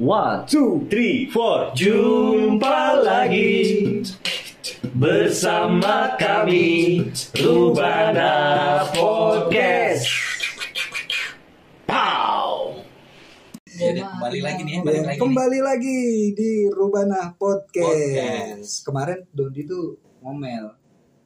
One, 0.00 0.48
two, 0.48 0.88
three, 0.88 1.28
four. 1.28 1.76
Jumpa 1.76 3.04
lagi 3.04 4.00
bersama 4.96 6.16
kami 6.16 7.04
Rubana 7.36 8.32
Podcast. 8.96 10.08
Pow. 11.84 12.80
Jadi 13.68 14.00
kembali 14.00 14.40
lagi 14.40 14.60
nih 14.64 14.72
ya, 14.72 14.80
balik 14.80 14.96
Ya, 14.96 15.04
lagi. 15.04 15.12
nih. 15.12 15.20
kembali 15.20 15.58
lagi 15.60 15.98
di 16.32 16.50
Rubana 16.72 17.36
Podcast. 17.36 17.92
Podcast. 17.92 18.70
Kemarin 18.88 19.18
Dondi 19.36 19.68
tuh 19.68 20.00
ngomel. 20.24 20.79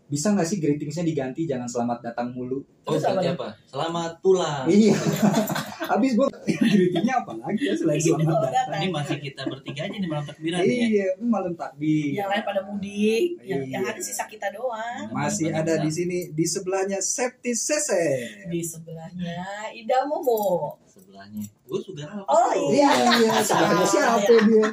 Bisa 0.04 0.30
nggak 0.30 0.44
sih 0.44 0.60
greetingsnya 0.60 1.00
diganti 1.02 1.48
jangan 1.48 1.64
selamat 1.64 1.98
datang 2.04 2.28
mulu? 2.30 2.60
Oh, 2.84 2.92
berarti 2.92 3.24
apa? 3.30 3.56
Selamat 3.64 4.20
pulang. 4.20 4.68
Iya. 4.68 4.92
Habis 5.90 6.12
gua 6.12 6.28
greetingnya 6.44 7.24
apa 7.24 7.32
lagi 7.34 7.62
ya 7.62 7.74
selain 7.74 7.96
selamat 7.98 8.36
datang? 8.46 8.80
Ini 8.80 8.88
masih 8.92 9.16
kita 9.18 9.42
bertiga 9.48 9.80
aja 9.82 9.96
nih 9.96 10.04
malam 10.06 10.24
takbiran 10.24 10.60
nih 10.60 10.76
ya. 10.76 10.86
Iya, 10.86 11.06
itu 11.10 11.24
malam 11.24 11.52
takbir. 11.54 12.12
yang 12.14 12.28
lain 12.28 12.42
pada 12.42 12.60
mudik 12.62 13.24
yang, 13.40 13.62
Iya. 13.62 13.72
yang 13.72 13.84
ada 13.86 14.00
sisa 14.00 14.24
kita 14.24 14.48
doang 14.50 15.08
Masih 15.10 15.48
ada 15.50 15.74
di 15.78 15.88
sini 15.88 16.18
di 16.30 16.44
sebelahnya 16.44 17.00
Septi 17.00 17.52
Sese. 17.52 18.04
di 18.44 18.60
sebelahnya 18.60 19.40
Ida 19.72 20.04
Momo 20.04 20.76
Sebelahnya. 20.84 21.48
Gue 21.64 21.80
juga 21.80 22.04
apa? 22.06 22.28
oh 22.28 22.52
iya 22.70 22.92
Iya, 23.18 23.32
sebelahnya 23.40 23.86
siapa 23.92 24.20
dia? 24.20 24.68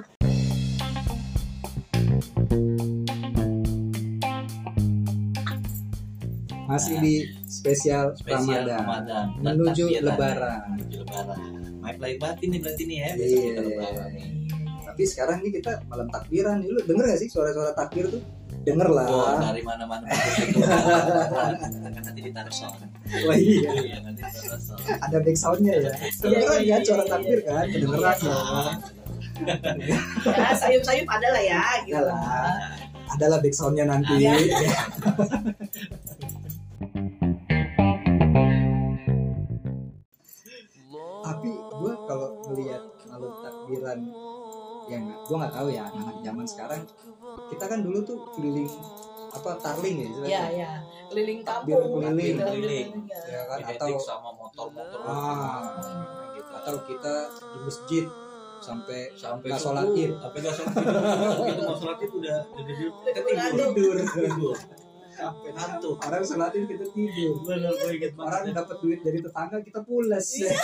Masih 6.72 6.96
di 7.04 7.14
spesial, 7.52 8.16
Spesial 8.16 8.64
Ramadan. 8.64 8.80
Ramadan. 8.80 9.26
Dan 9.44 9.54
Menuju 9.60 9.86
takbiran. 9.92 10.08
Lebaran. 10.08 10.60
Menuju 10.72 10.98
Lebaran. 11.04 11.40
My 11.82 11.94
play 12.00 12.16
batin 12.16 12.48
nih 12.56 12.60
berarti 12.64 12.84
nih 12.88 12.98
ya. 12.98 13.10
Besok 13.20 13.28
Iya. 13.28 13.44
kita 13.44 13.62
Lebaran 13.68 14.10
nih. 14.16 14.28
Tapi 14.88 15.04
sekarang 15.08 15.38
nih 15.44 15.52
kita 15.60 15.72
malam 15.92 16.08
takbiran 16.08 16.56
nih. 16.64 16.70
Lu 16.72 16.80
denger 16.88 17.06
gak 17.12 17.20
sih 17.20 17.28
suara-suara 17.28 17.72
takbir 17.76 18.08
tuh? 18.08 18.24
Denger 18.62 18.88
lah. 18.94 19.06
Wah, 19.10 19.42
dari 19.52 19.64
mana-mana. 19.66 20.06
Kan 21.92 22.04
nanti 22.08 22.22
ditaruh 22.24 22.54
sound. 22.54 22.80
Wah 23.26 23.36
iya. 23.36 23.72
Iya, 23.76 23.98
nanti 24.06 24.22
ditaruh 24.22 24.62
sound. 24.62 24.86
Ada 24.88 25.18
back 25.20 25.38
soundnya 25.40 25.74
ya. 25.76 25.92
Kedengeran 26.22 26.60
iya, 26.64 26.76
ya 26.80 26.86
suara 26.88 27.04
iya, 27.04 27.12
takbir 27.12 27.40
iya. 27.42 27.50
kan? 27.50 27.66
Kedengeran 27.68 28.18
ya. 28.22 28.38
ya 30.30 30.50
sayup-sayup 30.56 31.08
ada 31.10 31.28
lah 31.34 31.44
ya 31.44 31.62
gitu 31.84 31.98
Ada 31.98 32.08
lah. 32.08 32.20
Adalah 33.18 33.38
back 33.44 33.56
soundnya 33.58 33.86
nanti. 33.90 34.14
Iya. 34.24 34.34
Tapi 41.32 41.52
gue 41.56 41.94
kalau 42.04 42.30
melihat 42.52 42.84
malam 43.08 43.32
takbiran 43.40 44.00
yang 44.92 45.04
gue 45.08 45.36
nggak 45.40 45.54
tahu 45.56 45.68
ya 45.72 45.88
anak 45.88 46.18
zaman 46.20 46.44
sekarang 46.44 46.82
kita 47.48 47.66
kan 47.72 47.80
dulu 47.80 48.04
tuh 48.04 48.18
keliling 48.36 48.68
apa 49.32 49.56
tarling 49.64 49.96
ya 49.96 50.06
istilahnya. 50.12 50.36
ya 50.36 50.44
ya 50.52 50.72
keliling 51.08 51.40
Takbir 51.48 51.80
kampung 51.80 52.04
keliling. 52.04 52.36
gitu, 52.36 52.44
Keliling. 52.44 52.90
ya. 53.08 53.20
ya 53.32 53.42
kan 53.48 53.60
atau 53.64 53.88
sama 53.96 54.30
motor-motor. 54.36 55.00
Ah. 55.08 55.64
gitu. 56.36 56.52
atau 56.52 56.76
kita 56.84 57.14
di 57.32 57.60
masjid 57.64 58.06
sampai 58.62 59.00
sampai 59.16 59.48
nggak 59.50 59.62
sholat 59.64 59.86
id 59.96 60.12
sampai 60.22 60.38
nggak 60.44 60.56
sholat 60.60 60.74
id 60.76 60.86
begitu 61.40 61.62
mau 61.66 61.76
sholat 61.80 61.98
id 62.04 62.12
udah 62.14 62.38
udah 62.52 63.14
tidur 63.72 63.96
tidur 64.06 64.56
sampai 65.22 65.50
ngantuk. 65.54 65.96
Orang 66.02 66.24
sholat 66.26 66.52
id 66.58 66.66
kita 66.66 66.86
tidur. 66.90 67.34
Bener 67.46 67.72
gue 67.78 67.92
inget 67.94 68.14
orang 68.18 68.42
dapat 68.50 68.76
duit 68.82 69.00
dari 69.06 69.20
tetangga 69.22 69.58
kita 69.62 69.80
pulas. 69.86 70.26
Iya. 70.42 70.58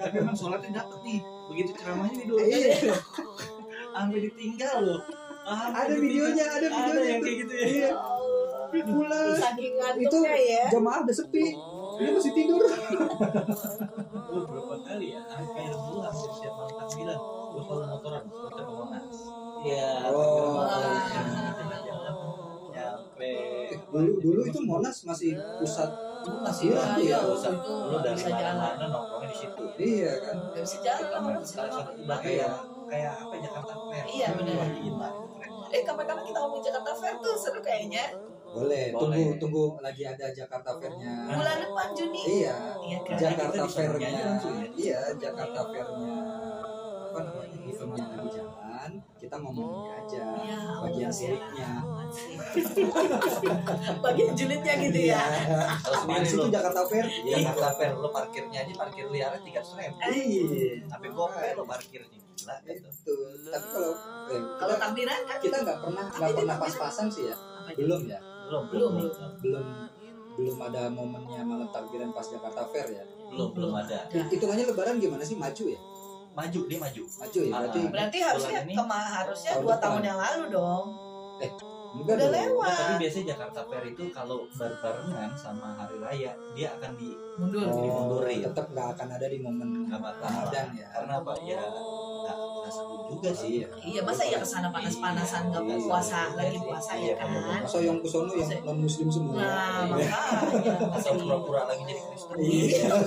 tapi 0.00 0.14
emang 0.24 0.36
sholatnya 0.36 0.70
dapet 0.80 0.98
nih. 1.04 1.20
Begitu 1.52 1.70
ceramahnya 1.76 2.14
tidur 2.16 2.38
Iya. 2.40 2.74
sampai 3.92 4.18
ditinggal 4.24 4.76
loh. 4.84 5.00
Sampai 5.48 5.80
ada 5.84 5.94
videonya 6.00 6.44
ada 6.48 6.56
ada 6.56 6.68
videonya 6.68 7.08
yang 7.08 7.20
kayak 7.20 7.36
gitu 7.44 7.52
ya. 7.52 7.66
Iya. 7.68 7.90
Oh, 7.92 8.68
pulas. 8.72 9.36
Saking 9.36 9.72
itu 9.72 9.76
ngantuknya 9.80 10.34
ya. 10.40 10.64
jamaah 10.72 10.98
udah 11.04 11.14
sepi. 11.16 11.46
Dia 11.98 12.10
masih 12.14 12.32
tidur. 12.32 12.62
Gue 14.28 14.42
berapa 14.44 14.74
kali 14.86 15.06
ya 15.16 15.20
hampir 15.24 15.72
setiap 16.12 16.54
malam 16.54 16.74
takbiran 16.78 17.18
gue 17.48 17.62
selalu 17.64 17.86
motoran 17.90 18.22
kita 18.28 18.62
ke 18.62 18.72
Monas 18.72 19.18
iya. 19.64 19.90
Oh. 20.12 20.62
nyampe 22.70 23.32
dulu 23.88 24.12
dulu 24.20 24.40
itu 24.44 24.60
monas 24.64 24.96
masih 25.04 25.32
pusat. 25.58 25.90
Iya, 26.28 26.76
ada 26.76 26.98
iya. 27.00 27.16
ya 27.24 27.30
usah 27.30 27.52
Itu 27.56 27.72
lu 27.88 27.96
dari 28.04 28.20
mana-mana 28.28 28.84
nongkrongnya 28.90 29.28
di 29.32 29.36
situ. 29.38 29.64
Iya 29.78 30.12
kan. 30.20 30.36
Nggak 30.52 30.62
bisa 30.66 30.76
jalan 30.84 31.08
kayak 32.20 32.52
kayak 32.88 33.12
apa 33.16 33.34
Jakarta 33.38 33.72
Fair. 33.88 34.04
Iya, 34.08 34.26
benar. 34.36 34.54
Wah, 34.58 34.68
gila 34.72 35.08
itu 35.08 35.26
keren 35.36 35.52
eh 35.68 35.82
kapan-kapan 35.84 36.24
kita 36.24 36.38
ngomongin 36.40 36.64
Jakarta 36.68 36.92
Fair 36.96 37.14
tuh 37.20 37.34
seru 37.38 37.60
kayaknya. 37.60 38.04
Boleh 38.48 38.84
tunggu 38.96 39.12
Boleh. 39.12 39.36
tunggu 39.36 39.64
lagi 39.84 40.02
ada 40.08 40.26
Jakarta 40.32 40.70
Fair-nya. 40.80 41.12
Bulan 41.32 41.56
depan 41.64 41.88
Juni. 41.96 42.22
Iya 42.24 42.56
Iya 42.80 42.98
kan? 43.04 43.16
Jakarta 43.16 43.62
Fair-nya. 43.68 44.08
ya? 44.08 44.30
iya 44.76 45.00
Jakarta 45.16 45.60
Fair-nya. 45.68 46.14
Apa 47.08 47.18
namanya 47.24 47.58
eventnya 47.64 48.04
lagi 48.16 48.28
jalan 48.36 48.90
kita 49.16 49.36
ngomongin 49.40 49.90
aja 49.96 50.24
Ya, 50.44 50.60
bagian 50.84 51.10
Allah. 51.12 51.97
bagian 54.04 54.32
julidnya 54.32 54.74
gitu 54.80 55.00
ya. 55.12 55.22
Kalau 55.84 56.24
sih 56.24 56.36
lu? 56.36 56.48
Itu 56.48 56.52
Jakarta 56.52 56.80
Fair? 56.88 57.06
Jakarta 57.06 57.68
Fair. 57.76 57.92
Lu 57.96 58.08
parkirnya 58.10 58.58
aja 58.64 58.72
parkir 58.74 59.06
liarnya 59.12 59.40
tiga 59.44 59.60
ribu. 59.60 59.96
Iya. 60.08 60.42
Tapi 60.88 61.06
gope 61.12 61.44
lu 61.54 61.64
parkirnya 61.68 62.18
gila 62.38 62.56
gitu. 62.64 62.88
Itu. 62.88 63.14
Tapi 63.52 63.66
kalau 63.68 63.90
eh, 64.32 64.42
kalau 64.56 64.74
kita, 64.76 64.84
takbiran 64.84 65.20
kan? 65.26 65.38
Kita 65.42 65.56
nggak 65.64 65.78
pernah 65.84 66.04
nggak 66.08 66.30
pernah 66.32 66.56
pas-pasan 66.56 67.06
sih 67.12 67.24
ya. 67.28 67.36
Belum 67.76 68.00
ya? 68.08 68.20
Belum 68.48 68.62
belum 68.72 68.90
belum. 68.96 69.12
belum 69.12 69.34
belum 69.42 69.66
belum 70.38 70.56
ada 70.70 70.86
momennya 70.86 71.42
malam 71.42 71.68
takbiran 71.74 72.14
pas 72.14 72.24
Jakarta 72.24 72.62
Fair 72.70 72.88
ya? 72.94 73.04
Belum 73.28 73.52
belum 73.52 73.72
ada. 73.74 74.06
Hitungannya 74.08 74.64
lebaran 74.70 74.96
gimana 75.02 75.24
sih? 75.26 75.36
Maju 75.36 75.64
ya? 75.68 75.80
Maju 76.32 76.60
dia 76.70 76.78
maju. 76.78 77.02
Maju 77.02 77.40
ya? 77.42 77.52
Berarti 77.52 77.78
Ah. 77.82 77.90
berarti 77.90 78.18
harusnya 78.22 78.60
Bulan 78.62 78.70
ini 78.70 78.74
kema 78.78 78.98
harusnya 79.02 79.52
dua 79.58 79.76
tahun 79.82 80.02
yang 80.06 80.18
lalu 80.18 80.42
dong 80.54 80.86
enggak 81.90 82.14
udah 82.14 82.26
dong. 82.26 82.34
lewat. 82.34 82.68
Nah, 82.68 82.76
tapi 82.78 82.94
biasanya 83.00 83.26
Jakarta 83.32 83.60
Fair 83.64 83.84
itu 83.86 84.04
kalau 84.10 84.38
berbarengan 84.50 85.30
sama 85.32 85.68
hari 85.72 85.96
raya 85.98 86.30
dia 86.52 86.68
akan 86.74 86.92
di 86.94 87.08
mundur 87.36 87.64
Oh, 87.64 87.78
dimundurin. 87.78 88.40
tetap 88.44 88.66
nggak 88.68 88.88
akan 88.92 89.08
ada 89.10 89.26
di 89.26 89.38
momen 89.38 89.68
Ramadan 89.86 90.66
ya 90.72 90.86
karena 90.90 91.12
apa 91.18 91.32
ya 91.40 91.58
nggak 91.58 92.36
seru 92.70 92.96
juga 93.08 93.30
sih 93.32 93.50
Iya. 93.58 93.68
iya 93.82 94.00
masa 94.02 94.22
ya 94.22 94.38
ke 94.38 94.46
sana 94.46 94.68
panas-panasan 94.68 95.42
nggak 95.48 95.62
Iya, 95.64 95.76
puasa 95.82 96.18
iya, 96.18 96.36
lagi 96.36 96.50
iya, 96.52 96.62
puasa 96.62 96.92
iya, 96.94 97.06
ya 97.08 97.14
kan? 97.16 97.28
masa 97.64 97.78
yang 97.80 97.98
kusono 97.98 98.32
yang 98.32 98.50
non 98.62 98.78
muslim 98.78 99.08
semua. 99.08 99.34
Nah 99.36 99.46
Iya. 99.48 99.84
makanya. 99.88 100.72
Asal 100.96 101.12
pura-pura 101.16 101.62
lagi 101.64 101.82
jadi 101.84 102.00
Kristen. 102.04 102.36
Iya. 102.38 102.92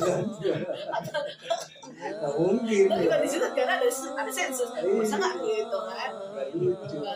Nggak 2.01 2.33
mungkin 2.33 2.85
tapi 2.89 3.05
ya. 3.05 3.11
kan 3.13 3.19
di 3.21 3.29
situ 3.29 3.45
kan 3.53 3.67
ada 3.69 3.85
ada 3.85 4.31
sensus. 4.33 4.69
Masa 4.73 5.15
nggak 5.21 5.33
gitu 5.37 5.77
kan. 5.85 6.09
Nggak 6.33 6.47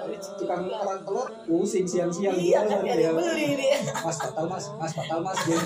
lucu. 0.06 0.30
tukang 0.38 0.62
orang 0.70 1.02
telur 1.02 1.28
pusing 1.50 1.86
siang-siang. 1.90 2.38
Iya 2.38 2.60
kan 2.64 2.86
ada 2.86 2.94
ya. 2.94 3.10
beli 3.10 3.58
dia. 3.58 3.82
Mas 3.82 4.18
batal 4.22 4.46
mas. 4.46 4.66
Mas 4.78 4.94
batal 4.94 5.20
mas. 5.26 5.38
Dia 5.42 5.58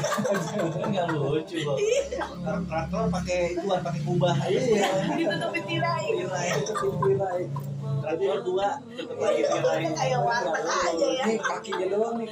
nggak 0.95 1.05
lucu 1.11 1.57
loh 1.67 1.75
Orang 2.39 2.63
traktor 2.63 3.03
pakai 3.11 3.39
jual 3.59 3.79
pakai 3.83 4.01
kubah. 4.07 4.35
Iya. 4.47 4.87
Ditutupin 5.19 5.63
tirai. 5.67 6.05
Tirai 6.15 6.49
lagi 6.69 8.25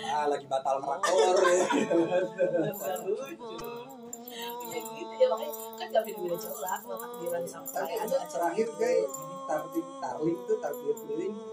ah 0.05 0.25
lagi 0.29 0.45
batal 0.45 0.77
ya 7.87 8.03
terakhir 8.29 8.67
tarling 9.47 9.87
tarling 10.01 10.37
tuh 10.45 10.57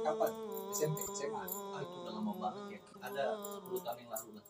kapan 0.04 0.32
SMP 0.74 0.98
SMA 1.14 1.44
itu 1.80 1.98
lama 2.10 2.32
ada 3.04 3.24
10 3.38 3.84
tahun 3.84 3.98
yang 4.00 4.10
lalu 4.12 4.40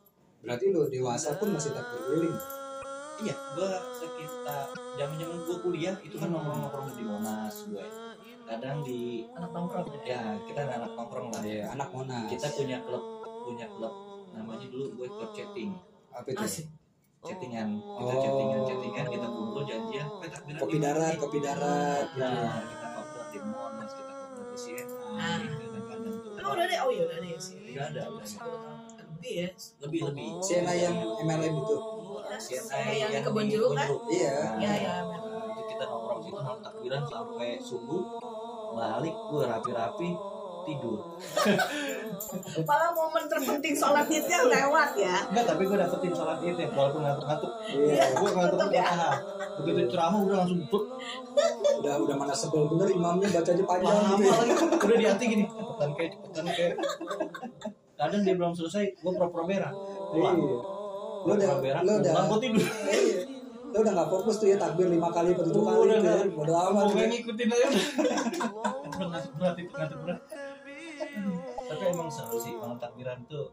berarti 0.44 0.66
lo 0.76 0.84
dewasa 0.92 1.40
pun 1.40 1.56
masih 1.56 1.72
takbir 1.72 2.00
keliling 2.04 2.36
iya 3.22 3.34
gua 3.55 3.70
sekitar 3.94 4.66
zaman 4.99 5.16
zaman 5.20 5.38
gua 5.46 5.56
kuliah 5.62 5.94
itu 6.02 6.16
kan 6.19 6.28
nongkrong 6.34 6.58
nongkrong 6.66 6.88
di 6.94 7.05
monas 7.06 7.55
gue 7.70 7.87
kadang 8.44 8.84
di 8.84 9.25
anak 9.32 9.50
nongkrong 9.56 9.88
ya? 9.88 10.00
Ya 10.05 10.20
kita 10.44 10.61
anak 10.69 10.93
nongkrong 10.93 11.32
lah. 11.32 11.40
Iya, 11.40 11.64
anak 11.72 11.88
monas. 11.96 12.28
Kita 12.28 12.49
punya 12.52 12.76
klub 12.84 13.05
punya 13.25 13.66
klub. 13.72 13.94
Namanya 14.37 14.66
dulu 14.69 14.87
gue 15.00 15.08
klub 15.08 15.31
chatting. 15.32 15.72
Apa 16.12 16.28
itu? 16.28 16.44
Asik. 16.44 16.66
Chattingan 17.25 17.81
kita 17.81 18.12
Oh. 18.12 18.20
chattingan 18.20 18.61
chattingan 18.69 19.06
kita 19.08 19.26
kumpul 19.32 19.62
janjian. 19.64 20.06
Kita 20.20 20.37
kopi 20.60 20.76
darat 20.76 21.08
nih?" 21.08 21.20
kopi 21.25 21.38
darat 21.40 22.05
gitu. 22.12 22.20
nah 22.20 22.60
kita 22.69 22.87
ngobrol 22.93 23.25
di 23.32 23.38
monas 23.40 23.90
kita 23.96 24.12
ngobrol 24.12 24.46
di 24.52 24.58
Ah. 25.14 25.38
kadang-kadang 25.40 26.14
tuh 26.20 26.32
emang 26.37 26.52
udah 26.52 26.64
ada 26.69 26.76
oh 26.84 26.90
iya 26.93 27.02
udah 27.08 27.17
ada 27.17 27.28
ya 27.32 27.38
sih. 27.40 27.56
Udah 27.64 27.84
ada, 27.88 28.02
udah 28.12 28.28
ada. 28.28 28.94
Lebih 29.14 29.32
ya 29.37 29.49
lebih 29.81 30.00
lebih 30.05 30.26
Siena 30.40 30.72
yang 30.72 30.94
MLM 31.19 31.55
itu 31.55 31.76
CNA 32.34 32.78
yang 32.99 33.11
di 33.11 33.20
kebun 33.22 33.46
jeruk 33.46 33.72
kan. 33.72 33.88
Iya. 34.06 34.37
Iya 34.58 34.72
iya 34.75 34.94
itu 35.06 35.28
kita 35.70 35.84
nongkrong 35.87 36.20
situ 36.20 36.34
malam 36.34 36.58
takbiran 36.61 37.02
sampai 37.05 37.49
subuh 37.58 38.02
balik 38.75 39.14
gue 39.14 39.43
rapi-rapi 39.44 40.08
tidur 40.64 40.99
Malah 42.64 42.90
momen 42.90 43.25
terpenting 43.26 43.75
sholat 43.75 44.08
idnya 44.08 44.40
lewat 44.44 44.96
ya. 44.96 45.17
enggak 45.26 45.44
tapi 45.46 45.62
gue 45.62 45.76
dapetin 45.76 46.10
sholat 46.10 46.40
id 46.40 46.56
ya 46.56 46.69
walaupun 46.70 47.00
ngantuk-ngantuk 47.02 47.52
Iya. 47.70 48.05
gue 48.14 48.31
ngantuk 48.31 48.58
Tetep 48.58 48.72
ya. 48.72 48.87
nah, 48.88 49.14
begitu 49.55 49.81
ceramah 49.88 50.20
udah 50.20 50.37
langsung 50.40 50.60
bruk 50.64 50.84
Udah 51.84 51.94
udah 52.00 52.17
mana 52.17 52.32
sebel 52.32 52.64
bener 52.67 52.88
imamnya 52.88 53.28
bacanya 53.31 53.64
panjang 53.64 53.94
gitu 54.17 54.25
ya. 54.25 54.34
udah 54.75 54.96
di 54.96 55.06
hati 55.06 55.25
gini 55.28 55.44
cepetan 55.46 55.90
kayak 55.93 56.10
cepetan 56.17 56.44
kayak 56.49 56.75
kadang 57.94 58.23
dia 58.23 58.35
belum 58.35 58.52
selesai 58.52 58.85
gue 58.93 59.12
pura-pura 59.12 59.44
berak 59.44 59.75
pulang 60.11 60.37
Iya. 60.37 60.56
Lo 61.25 61.32
gue 61.32 61.35
udah 61.41 61.81
lo 61.81 61.93
udah 61.96 62.12
pulang 62.12 62.26
gue 62.29 62.38
tidur 62.43 62.64
Iya. 62.85 63.20
Lo 63.70 63.79
udah 63.81 63.93
gak 63.93 64.08
fokus 64.08 64.37
tuh 64.38 64.49
ya 64.49 64.56
takbir 64.56 64.87
lima 64.87 65.08
kali 65.08 65.32
atau 65.32 65.44
tujuh 65.44 65.62
kali 65.62 65.79
Udah, 65.81 65.96
gitu 65.96 66.06
ya. 66.06 66.14
udah. 66.14 66.26
Bodo 66.31 66.52
amat. 66.55 66.73
mau 66.75 66.87
gitu. 66.88 67.06
ngikutin 67.11 67.49
aja 67.50 67.67
ngantuk 68.94 69.32
berat 69.35 69.56
itu 69.58 69.73
berat 69.99 70.20
tapi 71.64 71.82
emang 71.88 72.06
seru 72.06 72.38
sih 72.38 72.55
kalau 72.55 72.76
takbiran 72.76 73.19
tuh 73.25 73.46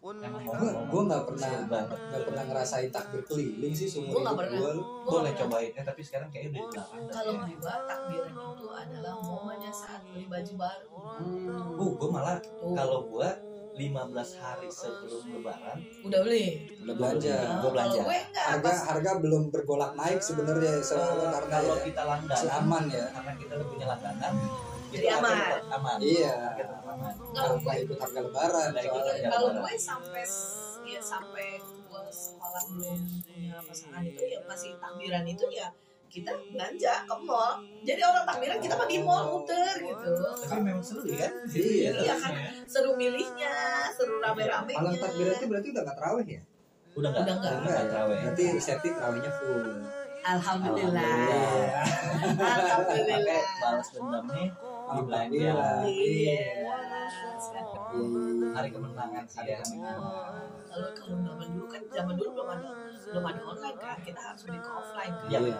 emang 0.00 0.40
Gue 0.40 0.70
gue 0.72 1.02
nggak 1.04 1.22
pernah 1.26 1.50
nggak 1.68 2.22
pernah 2.24 2.42
ngerasain 2.48 2.88
takbir 2.88 3.20
keliling 3.22 3.74
sih 3.74 3.84
seumur 3.84 4.22
hidup 4.22 4.38
pernah. 4.38 4.56
gue. 4.56 4.72
Gua 5.04 5.10
boleh 5.20 5.32
cobain 5.34 5.70
eh 5.74 5.84
tapi 5.84 6.00
sekarang 6.00 6.28
kayaknya 6.30 6.64
udah 6.64 6.86
dilarang. 6.86 7.10
Kalau 7.10 7.32
gua 7.34 7.74
takbiran 7.84 8.32
itu 8.32 8.66
adalah 8.72 9.12
momennya 9.18 9.72
saat 9.74 10.00
beli 10.06 10.24
baju 10.24 10.52
baru. 10.56 10.88
uh 11.76 11.90
gue 11.92 12.08
malah 12.08 12.36
kalau 12.72 12.98
gue 13.04 13.28
15 13.78 14.42
hari 14.42 14.66
sebelum 14.68 15.22
lebaran 15.32 15.78
udah 16.02 16.20
beli. 16.20 16.46
Udah 16.82 16.94
belanja. 16.94 17.34
Gua 17.62 17.70
belanja. 17.70 18.00
Gue 18.02 18.18
enggak 18.18 18.44
Harga 18.44 18.64
pas 18.66 18.78
harga 18.84 19.10
belum 19.18 19.42
bergolak 19.48 19.92
naik 19.94 20.20
sebenarnya 20.20 20.82
soalnya 20.82 21.14
Eh, 21.20 21.32
karena 21.32 21.48
kalau 21.54 21.74
ya, 21.74 21.84
kita 21.86 22.02
masih 22.02 22.48
langganan 22.48 22.58
aman 22.58 22.84
ya. 22.88 23.04
karena 23.14 23.32
kita 23.36 23.52
udah 23.54 23.68
punya 23.68 23.86
langganan 23.86 24.32
Jadi 24.88 25.04
itu 25.04 25.14
aman. 25.14 25.36
aman 25.70 25.96
Iya. 26.00 26.34
Nggak 27.28 27.76
ikut 27.84 27.98
harga 27.98 28.20
lebaran 28.20 28.68
kalau 29.28 29.48
gue 29.54 29.72
sampai 29.78 30.24
ya 30.82 31.00
sampai 31.00 31.48
gue 31.60 32.02
sekolah 32.08 32.62
belum 32.72 32.98
punya 33.22 33.56
pasangan 33.60 34.02
itu 34.02 34.22
ya 34.24 34.40
masih 34.44 34.72
takbiran 34.76 35.24
itu 35.24 35.44
ya 35.52 35.68
kita 36.08 36.32
belanja 36.48 37.04
ke 37.04 37.14
mall. 37.22 37.60
Jadi 37.80 38.00
orang 38.00 38.24
takbiran 38.24 38.58
kita 38.58 38.74
mah 38.74 38.88
di 38.88 38.98
mall 38.98 39.22
muter 39.30 39.74
gitu. 39.78 40.10
tapi 40.42 40.60
memang 40.60 40.82
seru 40.82 41.04
ya 41.04 41.28
Iya. 41.48 41.90
Iya 42.02 42.14
kan 42.16 42.32
seru 42.64 42.96
milihnya, 42.96 43.54
seru 43.92 44.18
rame-rame. 44.18 44.72
Malam 44.72 44.96
takbiran 44.96 45.32
itu 45.34 45.46
berarti 45.46 45.68
udah 45.70 45.82
gak 45.84 45.96
terawih 45.96 46.26
ya? 46.28 46.42
udah 46.90 47.10
nggak 47.14 47.22
Udah 47.22 47.34
nggak. 47.36 47.52
udah 47.52 47.70
nggak 47.70 47.86
terawih 47.86 48.16
Berarti 48.26 48.44
Septi 48.58 48.88
terawihnya 48.90 49.32
full. 49.38 49.62
Alhamdulillah. 50.18 51.12
Alhamdulillah. 52.18 53.42
balas 53.62 53.88
dendamnya 53.94 54.46
di 54.88 55.00
belanja 55.04 55.36
Alhamdulillah. 55.36 55.80
Iya. 55.84 56.38
Iya. 56.38 56.44
hari 58.48 58.68
kemenangan 58.74 59.24
sih 59.24 59.44
ya 59.46 59.58
Kalau 60.68 60.88
kalau 60.92 61.16
zaman 61.24 61.48
dulu 61.56 61.66
kan 61.70 61.82
zaman 61.88 62.14
dulu 62.18 62.28
belum 62.36 62.48
ada 62.52 62.68
belum 63.08 63.24
ada 63.24 63.40
online 63.40 63.78
kan 63.80 63.96
kita 64.04 64.20
harus 64.20 64.42
beli 64.44 64.60
ke 64.60 64.70
offline 64.70 65.14
kan. 65.16 65.28
Iya. 65.30 65.56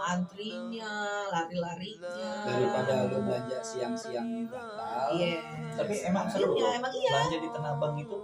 Antrinya, 0.00 0.92
lari-larinya. 1.28 2.30
Daripada 2.44 2.92
lu 3.08 3.18
belanja 3.24 3.58
siang-siang 3.60 4.48
batal. 4.48 5.08
Iya. 5.16 5.40
tapi 5.76 5.94
emang 6.04 6.26
seru 6.28 6.52
Iya, 6.56 6.68
emang 6.82 6.92
iya. 6.92 7.10
belanja 7.14 7.36
di 7.40 7.48
Tanah 7.48 7.70
Abang 7.78 7.94
itu 7.96 8.16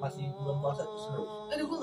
masih 0.00 0.32
bulan 0.32 0.56
puasa 0.64 0.82
tuh 0.88 0.96
seru 0.96 1.24
Aduh 1.52 1.64
gue 1.68 1.76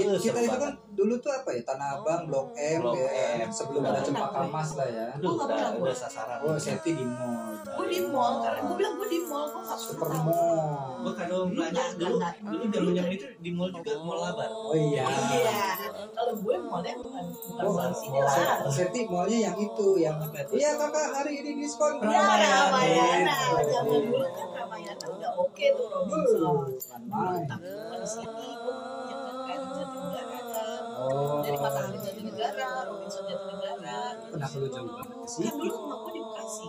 Iya, 0.00 0.18
kita, 0.18 0.38
Iya, 0.42 0.46
itu 0.50 0.58
kan 0.58 0.72
dulu 0.90 1.14
tuh 1.22 1.30
apa 1.30 1.48
ya 1.54 1.62
Tanah 1.62 1.88
Abang 2.00 2.22
Blok 2.26 2.48
M 2.58 2.80
Blok 2.82 2.94
ya 2.98 3.44
M. 3.44 3.48
sebelum 3.52 3.82
ada. 3.86 4.00
Cempaka 4.02 4.40
Mas 4.48 4.70
lah 4.74 4.88
ya. 4.88 5.06
Nggak 5.20 5.32
udah 5.36 5.46
pernah, 5.46 5.70
udah 5.78 5.96
sasaran 5.96 6.38
Oh 6.42 6.56
Septi 6.58 6.90
di 6.96 7.04
mall. 7.06 7.54
Gue 7.70 7.86
di 7.88 8.00
mall 8.04 8.34
karena 8.40 8.60
gue 8.60 8.76
bilang 8.76 8.94
gue 8.94 9.08
di 9.08 9.20
mall 9.22 9.46
gue 9.46 9.62
gak 9.62 9.78
Super 9.78 9.98
pernah. 10.04 10.22
mall. 10.22 11.00
gue 11.00 11.12
kalau 11.14 11.38
belanja 11.46 11.82
dulu 11.94 12.16
dulu 12.20 12.64
zaman 12.66 12.92
zaman 12.92 13.10
itu 13.10 13.26
di 13.38 13.50
mall 13.50 13.70
juga 13.70 13.92
mall 13.98 14.18
labar 14.20 14.50
Oh 14.50 14.74
iya. 14.74 15.04
Iya. 15.06 15.62
Kalau 16.10 16.34
gue 16.36 16.54
mallnya 16.60 16.94
bukan 16.96 17.24
bukan 17.26 17.62
Oh, 17.62 17.72
mall 17.72 17.92
sini 17.92 18.16
oh, 18.16 18.24
lah. 18.24 18.66
Septi 18.68 19.00
mallnya 19.04 19.38
yang 19.44 19.56
itu 19.56 19.86
yang 19.96 20.16
Iya 20.50 20.70
kakak 20.76 21.06
hari 21.12 21.32
ini 21.36 21.50
diskon. 21.58 21.92
Ya 22.00 22.20
Ramayana. 22.20 23.38
Gitu. 23.56 23.70
Zaman 23.70 24.00
dulu 24.04 24.26
kan 24.28 24.48
Ramayana 24.52 25.04
udah 25.08 25.30
oke 25.36 25.66
tuh 25.70 25.86
Robinson. 25.88 26.40
Bukan 26.76 27.02
main. 27.06 27.42
Tapi 27.46 27.66
di 27.96 28.08
sini 28.08 28.26
gue 28.52 28.74
punya 28.74 29.16
kan 29.16 29.34
kayak 29.40 29.60
Jatinegara 29.70 30.38
kan. 30.44 30.82
Oh. 30.92 31.40
Jadi 31.40 31.56
Matahari 31.56 31.98
Jatinegara, 31.98 32.68
Robinson 32.84 33.22
Jatinegara. 33.24 33.98
Kenapa 34.28 34.54
lu 34.54 34.68
jauh 34.68 34.88
banget 34.88 35.08
ke 35.08 35.16
Kan 35.16 35.28
sini? 35.28 35.48
dulu 35.50 35.74
rumah 35.74 35.98
gue 35.98 36.10
di 36.10 36.20
Bekasi. 36.20 36.68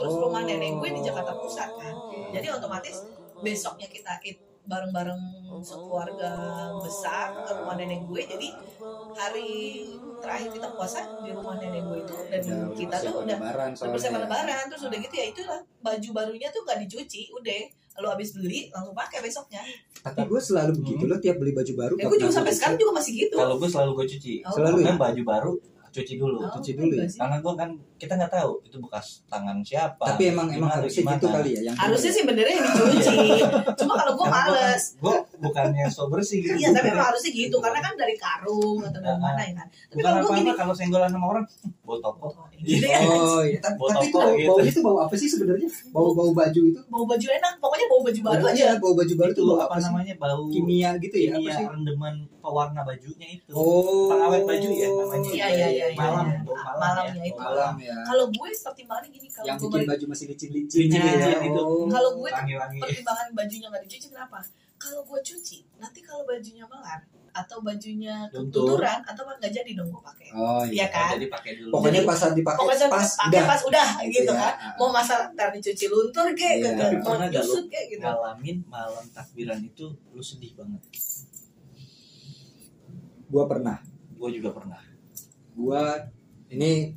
Terus 0.00 0.10
Oh. 0.10 0.20
rumah 0.24 0.42
nenek 0.42 0.72
gue 0.74 0.88
di 0.90 1.00
Jakarta 1.02 1.32
Pusat 1.34 1.70
kan. 1.76 1.94
Jadi 2.32 2.46
otomatis 2.48 2.96
besoknya 3.38 3.86
kita 3.86 4.16
eat 4.22 4.38
bareng-bareng 4.62 5.20
sekeluarga 5.60 6.30
besar 6.78 7.32
ke 7.38 7.52
rumah 7.52 7.74
nenek 7.74 8.00
gue. 8.02 8.22
Jadi 8.22 8.48
hari 9.12 9.50
terakhir 10.18 10.48
kita 10.50 10.68
puasa 10.70 11.00
di 11.18 11.30
rumah 11.30 11.56
nenek 11.56 11.82
gue 11.82 11.98
itu 12.00 12.16
dan 12.28 12.40
udah 12.40 12.72
kita 12.72 12.96
tuh 12.98 13.14
udah 13.20 13.36
lebaran 13.36 13.70
udah 13.72 13.90
persiapan 13.90 14.20
lebaran 14.22 14.62
terus 14.68 14.82
udah 14.84 14.98
gitu 15.00 15.14
ya 15.14 15.26
itulah 15.26 15.60
baju 15.80 16.08
barunya 16.14 16.48
tuh 16.48 16.62
gak 16.62 16.78
dicuci 16.78 17.32
udah 17.32 17.60
lu 17.98 18.08
habis 18.08 18.32
beli 18.32 18.70
langsung 18.70 18.94
pakai 18.94 19.20
besoknya 19.20 19.60
Tapi 19.98 20.24
gue 20.24 20.40
selalu 20.40 20.72
begitu 20.78 21.04
loh 21.04 21.18
tiap 21.18 21.36
beli 21.36 21.52
baju 21.52 21.72
baru. 21.74 21.94
ya 21.94 22.06
gue 22.06 22.18
juga 22.18 22.32
sampai 22.32 22.48
cuci. 22.48 22.56
sekarang 22.56 22.76
juga 22.78 22.92
masih 22.94 23.12
gitu 23.18 23.36
kalau 23.36 23.56
gue 23.56 23.68
selalu 23.68 23.90
gue 23.94 24.06
cuci 24.08 24.34
Oh, 24.40 24.52
Selalu 24.54 24.76
ya? 24.80 24.92
baju 24.94 25.22
baru 25.26 25.52
cuci 25.90 26.14
dulu 26.16 26.38
Oh, 26.38 26.50
cuci 26.52 26.70
dulu 26.72 26.92
ya? 26.92 27.06
karena 27.08 27.36
gue 27.36 27.52
kan 27.52 27.70
kita 27.96 28.12
nggak 28.14 28.32
tahu 28.32 28.62
itu 28.62 28.76
bekas 28.78 29.06
tangan 29.26 29.58
siapa 29.60 30.00
Tapi 30.06 30.22
emang 30.28 30.46
emang 30.46 30.70
gimana, 30.70 30.74
harusnya 30.78 31.02
gimana. 31.02 31.16
gitu 31.16 31.26
kali 31.28 31.50
ya 31.50 31.60
yang 31.62 31.76
harusnya 31.76 32.10
sih 32.10 32.22
benernya 32.22 32.54
yang 32.56 32.66
dicuci 32.72 33.28
cuma 33.76 33.92
kalau 33.94 34.12
gue 34.14 34.26
males 34.26 34.82
gue 34.96 35.14
bukannya 35.38 35.86
so 35.86 36.06
bersih 36.06 36.38
gitu 36.40 36.54
iya 36.54 36.70
tapi 36.70 36.88
emang 36.88 37.06
harusnya 37.06 37.30
gitu 37.32 37.56
karena 37.58 37.78
kan 37.80 37.92
dari 37.94 38.14
karung 38.14 38.78
atau 38.80 38.98
dari 38.98 39.18
mana 39.18 39.40
ya 39.40 39.52
kan 39.54 39.66
tapi 39.88 40.00
kalau 40.00 40.16
gue 40.20 40.32
gini 40.36 40.50
kalau 40.52 40.72
senggolan 40.72 41.10
sama 41.10 41.26
orang 41.28 41.44
bau 41.82 41.98
toko 41.98 42.26
gitu 42.56 42.86
ya 42.86 42.98
Oh 43.02 43.42
iya, 43.42 43.58
tapi, 43.58 43.76
itu 43.76 44.08
toko 44.08 44.18
bau, 44.20 44.32
gitu. 44.32 44.48
bau 44.48 44.58
itu 44.62 44.80
bau 44.80 44.98
apa 45.00 45.14
sih 45.14 45.26
sebenarnya? 45.26 45.66
Bau 45.90 46.12
bau 46.12 46.30
baju 46.30 46.60
itu? 46.62 46.80
bau 46.86 47.02
baju 47.02 47.26
enak 47.26 47.52
pokoknya 47.56 47.86
bau 47.88 48.00
baju 48.00 48.20
baru 48.22 48.42
aja 48.46 48.60
Iya, 48.60 48.72
bau 48.76 48.92
baju 48.92 49.14
baru 49.16 49.30
itu 49.32 49.42
apa 49.56 49.76
namanya 49.80 50.14
bau 50.14 50.44
Kimia 50.46 50.90
gitu 50.98 51.16
ya? 51.18 51.32
Apa 51.32 51.40
kimia 51.40 51.52
sih? 51.52 51.64
rendeman 51.66 52.14
pewarna 52.40 52.80
bajunya 52.82 53.28
itu 53.30 53.52
Oh. 53.52 54.08
pengawet 54.08 54.42
baju 54.42 54.68
ya 54.68 54.88
namanya 54.88 55.30
Iya, 55.30 55.46
iya, 55.48 55.68
iya, 55.68 55.86
iya. 55.86 55.96
malam 55.96 56.24
iya. 56.26 56.38
bau 56.40 56.56
malam 56.56 56.80
Malamnya 56.80 57.14
ya. 57.14 57.28
itu. 57.28 57.40
Malam 57.40 57.74
ya. 57.78 57.96
kalau 58.02 58.24
gue 58.26 58.48
pertimbangannya 58.50 59.10
gini 59.10 59.28
kalau 59.28 59.46
yang 59.46 59.56
gue 59.56 59.68
bikin 59.70 59.86
baju 59.86 60.04
masih 60.08 60.24
licin-licin. 60.26 60.78
Licin-licin 60.82 61.20
ya. 61.22 61.38
itu. 61.44 61.60
Oh. 61.60 61.86
kalau 61.86 62.10
gue 62.14 62.28
wangi-wangi 62.28 62.78
pertimbangan 62.78 63.26
bajunya 63.32 63.66
nggak 63.68 63.82
dicuci 63.84 64.06
kenapa? 64.08 64.38
Kalau 64.74 65.04
gue 65.04 65.20
cuci, 65.20 65.58
nanti 65.76 66.00
kalau 66.00 66.24
bajunya 66.24 66.64
melar 66.64 67.00
atau 67.30 67.62
bajunya 67.62 68.26
ketuturan 68.26 68.98
atau 69.04 69.22
apa 69.22 69.38
nggak 69.38 69.52
jadi 69.54 69.70
dong 69.72 69.86
gue 69.88 70.02
pakai. 70.02 70.28
Oh 70.32 70.64
Iya 70.64 70.72
iya. 70.74 70.86
kan? 70.88 71.14
jadi 71.14 71.28
pakai 71.28 71.52
dulu 71.54 71.70
Pokoknya 71.70 71.94
Jadi- 71.96 72.08
pas 72.08 72.18
saat 72.18 72.34
dipakai 72.34 72.58
Pokoknya 72.58 72.86
pas 72.88 73.06
pakai 73.06 73.28
udah. 73.30 73.44
pas 73.46 73.60
udah 73.62 73.88
gitu 74.08 74.32
Iya. 74.32 74.40
kan. 74.42 74.52
Mau 74.74 74.88
masalah 74.90 75.26
ntar 75.30 75.48
dicuci 75.52 75.84
luntur 75.86 76.26
kayak 76.32 76.56
Iya. 76.56 76.66
gitu, 76.66 76.84
mau 77.04 77.14
nyusut 77.22 77.64
kayak 77.68 77.86
gitu. 77.88 78.02
ngalamin 78.02 78.56
malam 78.66 79.04
takbiran 79.10 79.60
itu 79.60 79.84
lu 80.10 80.18
sedih 80.20 80.52
banget 80.54 80.80
Gua 83.30 83.46
pernah. 83.46 83.78
gue 84.20 84.30
juga 84.36 84.52
pernah 84.52 84.76
Gua 85.56 85.96
ini 86.50 86.92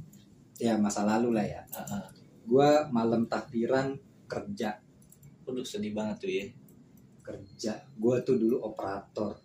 ya 0.57 0.75
masa 0.75 1.07
lalu 1.07 1.31
lah 1.31 1.45
ya. 1.45 1.61
Heeh. 1.71 2.03
Gua 2.43 2.89
malam 2.89 3.25
takbiran 3.25 3.95
kerja 4.25 4.75
Aduh 5.43 5.63
sedih 5.63 5.91
banget 5.91 6.17
tuh 6.19 6.31
ya 6.31 6.45
kerja. 7.21 7.73
Gua 7.95 8.19
tuh 8.19 8.35
dulu 8.35 8.59
operator 8.59 9.39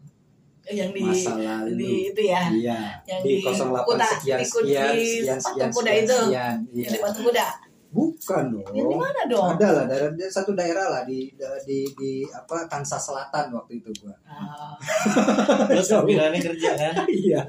Yang 0.68 0.90
di 0.92 1.00
masa 1.00 1.32
di 1.32 1.44
lalu. 1.48 2.12
itu 2.12 2.22
ya, 2.24 2.42
Iya. 2.52 2.80
yang 3.08 3.20
di 3.24 3.40
di 3.40 3.46
08 3.46 3.88
kuda, 3.88 4.04
sekian 4.20 4.38
di 4.38 4.44
sekian 4.44 4.92
di 4.92 5.06
sekian 5.24 5.38
sekian 5.40 5.70
kuda 5.72 5.80
sekian 5.88 6.04
itu. 6.04 6.18
sekian. 6.18 6.28
yang 6.28 6.56
Iya. 6.76 6.88
di 6.92 6.98
batu 7.00 7.20
kuda. 7.24 7.46
Bukan 7.88 8.44
dong. 8.52 8.68
Yang 8.70 8.86
di 8.86 8.96
mana 8.96 9.20
dong? 9.24 9.48
Ada 9.56 9.68
lah 9.72 9.84
daerah 9.86 10.10
satu 10.28 10.52
daerah 10.52 10.86
lah 10.88 11.02
di 11.02 11.32
di 11.64 11.88
di 11.90 12.12
apa 12.24 12.68
Kansas 12.68 13.00
Selatan 13.02 13.48
waktu 13.50 13.80
itu 13.80 13.88
gua. 13.98 14.12
Ah, 14.22 14.76
terus 15.68 15.88
takbirannya 15.88 16.36
kerja 16.38 16.70
kan 16.72 16.94
Iya. 17.24 17.40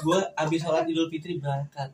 gue 0.00 0.18
abis 0.34 0.58
sholat 0.60 0.84
idul 0.84 1.08
fitri 1.08 1.36
berangkat 1.36 1.90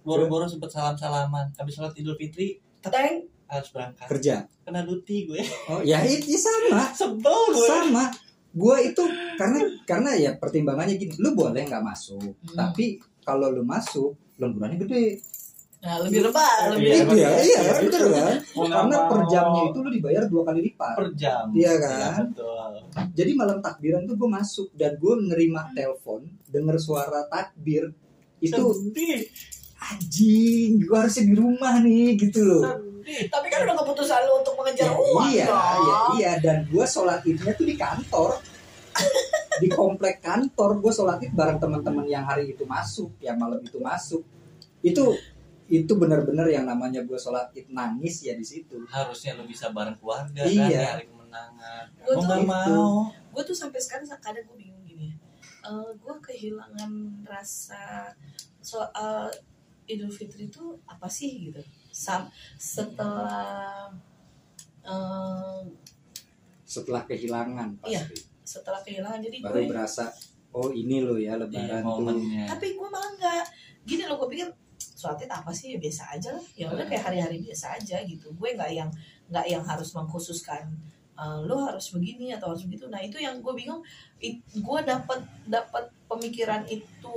boro-boro 0.00 0.44
sempet 0.44 0.68
salam-salaman 0.68 1.50
abis 1.54 1.72
sholat 1.74 1.94
idul 1.94 2.14
fitri 2.14 2.60
Teng, 2.78 3.26
harus 3.46 3.68
berangkat 3.68 4.06
Kerja. 4.06 4.36
kena 4.62 4.82
duti 4.82 5.26
gue 5.26 5.42
Oh, 5.66 5.80
ya 5.80 5.98
itu 6.02 6.36
sama. 6.36 6.86
sebel 6.94 7.40
gue 7.50 7.66
Sama. 7.66 8.04
Gua 8.52 8.78
itu 8.78 9.02
karena 9.34 9.58
karena 9.84 10.10
ya 10.14 10.30
pertimbangannya 10.34 10.96
gini, 10.96 11.12
lu 11.16 11.32
boleh 11.32 11.60
nggak 11.62 11.82
masuk, 11.82 12.22
Hmm. 12.22 12.56
tapi 12.56 12.96
kalau 13.20 13.50
lu 13.50 13.60
masuk 13.60 14.14
lemburannya 14.36 14.78
gede. 14.78 15.20
Nah 15.86 16.02
lebih 16.02 16.18
lebih 16.26 16.42
Iya, 16.82 16.98
itu 16.98 17.14
ya, 17.14 17.30
emang 17.30 17.46
iya, 17.46 17.60
iya. 17.62 17.72
betul 17.78 18.08
kan? 18.10 18.34
Karena 18.66 18.96
per 19.06 19.20
jamnya 19.30 19.62
itu 19.64 19.78
lu 19.78 19.88
dibayar 19.88 20.22
dua 20.26 20.42
kali 20.42 20.60
lipat. 20.66 20.94
per 20.98 21.08
jam 21.14 21.44
Iya 21.54 21.72
kan? 21.78 22.22
betul 22.34 22.72
Jadi 23.14 23.30
malam 23.32 23.58
takbiran 23.60 24.02
tuh 24.02 24.14
gue 24.14 24.28
masuk 24.28 24.68
dan 24.74 24.98
gue 24.98 25.14
nerima 25.24 25.70
telepon, 25.70 26.26
denger 26.44 26.76
suara 26.76 27.22
takbir 27.26 27.94
itu 28.36 28.58
sedih 28.74 29.30
anjing 29.78 30.82
gue 30.82 30.96
harusnya 30.96 31.24
di 31.24 31.34
rumah 31.34 31.78
nih 31.78 32.18
gitu 32.18 32.40
loh 32.42 32.64
Tapi 33.06 33.46
kan 33.46 33.62
udah 33.62 33.76
keputusan 33.78 34.18
lu 34.20 34.42
untuk 34.42 34.58
mengejar 34.58 34.90
Ya, 34.90 34.92
uang 34.92 35.28
iya, 35.30 35.46
dong. 35.46 35.62
iya, 35.78 35.96
iya, 36.12 36.32
dan 36.42 36.66
gue 36.66 36.82
sholat 36.84 37.22
idnya 37.22 37.54
tuh 37.54 37.62
di 37.62 37.78
kantor, 37.78 38.42
di 39.62 39.68
komplek 39.70 40.18
kantor. 40.18 40.82
Gue 40.82 40.90
sholat 40.90 41.22
id 41.22 41.30
bareng 41.30 41.56
teman-teman 41.56 42.02
yang 42.04 42.26
hari 42.26 42.50
itu 42.50 42.66
masuk, 42.66 43.14
yang 43.20 43.38
malam 43.38 43.62
itu 43.62 43.78
masuk. 43.78 44.26
Itu 44.82 45.14
itu 45.68 45.92
benar-benar 45.92 46.46
yang 46.46 46.62
namanya 46.62 47.02
gue 47.02 47.16
sholat 47.16 47.50
id 47.52 47.66
nangis 47.68 48.22
ya 48.22 48.32
di 48.32 48.42
situ. 48.42 48.78
harusnya 48.86 49.34
lu 49.34 49.44
bisa 49.44 49.70
bareng 49.70 49.96
keluarga 49.96 50.42
Iya. 50.42 50.62
kan 50.62 50.70
di 50.70 50.76
hari 50.78 51.04
kemenangan 51.06 51.84
Gua 51.98 52.14
mau 52.14 52.22
tuh 52.22 52.38
gitu. 52.38 52.46
mau 52.46 52.86
gue 53.34 53.42
tuh 53.44 53.56
sampai 53.56 53.80
sekarang 53.80 54.06
kadang 54.16 54.44
gue 54.44 54.56
bingung 54.56 54.82
gini 54.82 55.10
ya 55.10 55.16
gue 55.92 56.14
kehilangan 56.22 56.90
rasa 57.22 58.14
soal 58.60 59.26
Idul 59.84 60.08
Fitri 60.08 60.46
itu 60.46 60.62
apa 60.84 61.06
sih 61.06 61.50
gitu 61.50 61.58
Sam 61.90 62.26
setelah 62.56 63.90
eh, 64.82 65.60
Setelah 66.62 67.02
kehilangan 67.04 67.78
pasti, 67.78 67.94
Iya. 67.94 68.02
setelah 68.42 68.80
kehilangan 68.82 69.18
jadi 69.20 69.36
baru 69.38 69.54
gue 69.56 69.70
berasa 69.70 70.10
oh 70.50 70.70
ini 70.70 71.02
loh 71.02 71.14
ya 71.14 71.34
Iya, 71.34 71.42
lebaran 71.42 71.82
tuh. 71.82 71.90
momennya 72.02 72.44
tapi 72.48 72.66
gue 72.72 72.88
malah 72.88 73.10
nggak 73.14 73.44
gini 73.82 74.02
loh 74.06 74.16
gue 74.18 74.28
pikir 74.30 74.48
sholat 74.96 75.20
id 75.20 75.28
apa 75.30 75.52
sih 75.52 75.76
ya 75.76 75.78
biasa 75.78 76.02
aja 76.10 76.28
lah. 76.32 76.46
Ya 76.56 76.66
udah 76.66 76.84
kayak 76.84 77.04
hari-hari 77.04 77.44
biasa 77.44 77.76
aja 77.76 78.00
gitu. 78.02 78.32
Gue 78.32 78.56
nggak 78.56 78.72
yang 78.72 78.88
nggak 79.28 79.46
yang 79.46 79.60
harus 79.60 79.92
mengkhususkan 79.92 80.64
eh, 81.14 81.38
lo 81.44 81.60
harus 81.62 81.92
begini 81.92 82.32
atau 82.32 82.50
harus 82.50 82.64
begitu. 82.64 82.88
Nah 82.88 83.00
itu 83.00 83.16
yang 83.16 83.38
gue 83.38 83.52
bingung 83.52 83.84
It- 84.18 84.40
gue 84.50 84.80
dapat 84.82 85.20
dapat 85.44 85.92
pemikiran 86.06 86.64
itu 86.66 87.16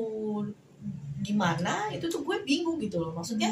gimana 1.19 1.91
itu 1.91 2.07
tuh 2.07 2.21
gue 2.21 2.37
bingung 2.43 2.79
gitu 2.79 2.99
loh. 2.99 3.11
Maksudnya 3.11 3.51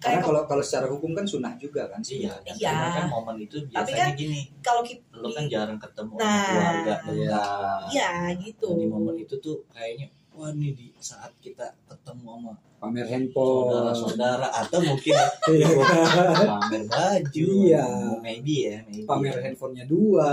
Karena 0.00 0.16
kayak 0.16 0.24
kalau 0.24 0.40
kalau 0.48 0.64
secara 0.64 0.88
hukum 0.88 1.12
kan 1.12 1.28
sunnah 1.28 1.52
juga 1.56 1.84
kan 1.88 2.00
sih. 2.00 2.24
iya 2.24 2.32
Iya. 2.56 2.72
cuman 2.72 2.88
kan 2.90 3.06
momen 3.10 3.36
itu 3.38 3.56
Tapi 3.68 3.72
biasanya 3.92 4.00
kan 4.00 4.12
gini. 4.16 4.40
kalau 4.64 4.80
kita 4.80 5.04
lu 5.12 5.28
kan 5.28 5.44
jarang 5.44 5.76
ketemu 5.76 6.12
Nah, 6.16 6.40
keluarga 6.40 6.80
iya. 6.80 6.96
dekat 6.96 7.80
iya 7.92 8.10
gitu. 8.40 8.68
Di 8.76 8.86
momen 8.88 9.16
itu 9.16 9.34
tuh 9.36 9.60
kayaknya 9.68 10.08
wah 10.30 10.50
nih 10.50 10.72
di 10.72 10.86
saat 10.96 11.32
kita 11.38 11.74
ketemu 11.84 12.28
sama 12.30 12.52
Pamer 12.80 13.04
handphone. 13.04 13.68
saudara-saudara 13.68 14.48
atau 14.48 14.80
mungkin 14.80 15.12
Iya. 15.12 15.68
pamer 16.50 16.82
baju 16.86 17.46
Iya. 17.60 17.86
maybe 18.18 18.54
ya 18.64 18.76
maybe 18.82 19.04
pamer 19.04 19.36
handphonenya 19.38 19.84
dua, 19.84 20.32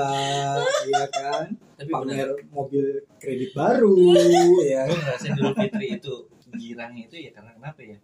iya 0.87 1.03
kan? 1.07 1.51
tapi 1.75 1.91
Pamer 1.91 2.27
mobil 2.47 2.85
kredit 3.17 3.51
baru, 3.51 4.15
ya. 4.63 4.87
ngerasain 4.87 5.33
Idul 5.33 5.51
Fitri 5.53 5.87
itu 5.95 6.13
girangnya 6.49 7.03
itu 7.03 7.17
ya 7.19 7.31
karena 7.31 7.51
kenapa 7.53 7.79
ya 7.81 7.97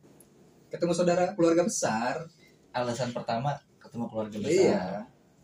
Ketemu 0.68 0.92
saudara 0.92 1.24
keluarga 1.32 1.64
besar. 1.64 2.28
alasan 2.72 3.10
pertama 3.10 3.54
ketemu 3.78 4.06
keluarga 4.08 4.38
besar 4.40 4.52
Iya. 4.52 4.84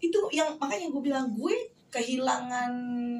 itu 0.01 0.19
yang 0.31 0.57
makanya 0.57 0.89
gue 0.89 1.01
bilang 1.01 1.29
gue 1.29 1.55
kehilangan 1.89 2.71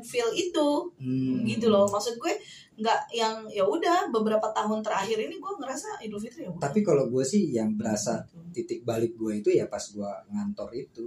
feel 0.02 0.30
itu 0.32 0.70
Hmm. 0.96 1.42
gitu 1.44 1.68
loh 1.68 1.86
maksud 1.86 2.16
gue 2.16 2.34
nggak 2.76 3.12
yang 3.12 3.44
ya 3.46 3.62
udah 3.62 4.08
beberapa 4.08 4.50
tahun 4.50 4.80
terakhir 4.80 5.20
ini 5.20 5.36
gue 5.36 5.54
ngerasa 5.54 6.00
Idul 6.00 6.18
Fitri 6.18 6.48
ya. 6.48 6.52
Tapi 6.56 6.80
kalau 6.80 7.06
gue 7.06 7.22
sih 7.22 7.50
yang 7.50 7.76
berasa 7.76 8.24
Gitu. 8.24 8.40
titik 8.56 8.80
balik 8.82 9.14
gue 9.14 9.38
itu 9.38 9.50
ya 9.52 9.66
pas 9.66 9.82
gue 9.84 10.12
ngantor 10.30 10.70
itu. 10.74 11.06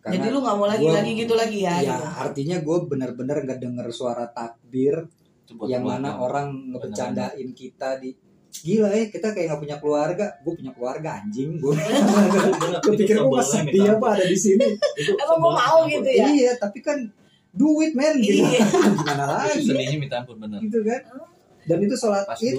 jadi 0.00 0.32
lu 0.32 0.40
nggak 0.40 0.56
mau 0.56 0.64
lagi 0.64 0.80
gua- 0.80 0.96
lagi 0.96 1.12
gitu 1.12 1.34
lagi 1.36 1.60
ya, 1.60 1.76
Ya 1.76 1.92
gitu. 1.92 2.04
artinya 2.16 2.56
gue 2.58 2.78
bener-bener 2.88 3.36
nggak 3.44 3.60
denger 3.60 3.86
suara 3.92 4.24
takbir 4.26 4.96
yang 5.68 5.84
mana 5.84 6.16
orang 6.16 6.72
ngebecandain 6.72 7.52
kita 7.52 8.00
di 8.00 8.16
gila 8.50 8.90
ya 8.90 9.06
kita 9.08 9.30
kayak 9.30 9.46
nggak 9.54 9.60
punya 9.62 9.76
keluarga. 9.78 10.26
Gue 10.42 10.52
punya 10.58 10.72
keluarga 10.74 11.08
anjing. 11.22 11.56
Gue 11.62 11.78
gue 11.78 12.94
pikir 12.98 13.16
gue 13.22 13.30
masih 13.30 13.62
dia 13.70 13.94
apa 13.94 14.06
ada 14.18 14.24
di 14.26 14.38
sini? 14.38 14.68
Emang 15.16 15.38
gue 15.38 15.52
mau 15.54 15.78
gitu 15.86 16.10
ya? 16.10 16.26
Iya 16.28 16.52
tapi 16.58 16.82
kan 16.82 16.98
duit 17.54 17.94
men 17.94 18.18
gitu. 18.18 18.42
Iya. 18.42 18.62
gimana 18.98 19.24
lagi? 19.26 19.62
Sedihnya 19.62 19.96
minta 19.98 20.16
ampun 20.22 20.36
bener. 20.38 20.58
Gitu 20.58 20.82
kan? 20.82 21.00
Dan 21.66 21.78
itu 21.86 21.94
sholat 21.94 22.26
pas 22.26 22.40
id 22.42 22.58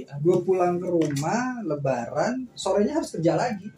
gue 0.00 0.36
pulang 0.46 0.80
ke 0.80 0.88
rumah 0.88 1.60
lebaran 1.60 2.48
sorenya 2.56 2.96
harus 2.96 3.12
kerja 3.12 3.36
lagi. 3.36 3.68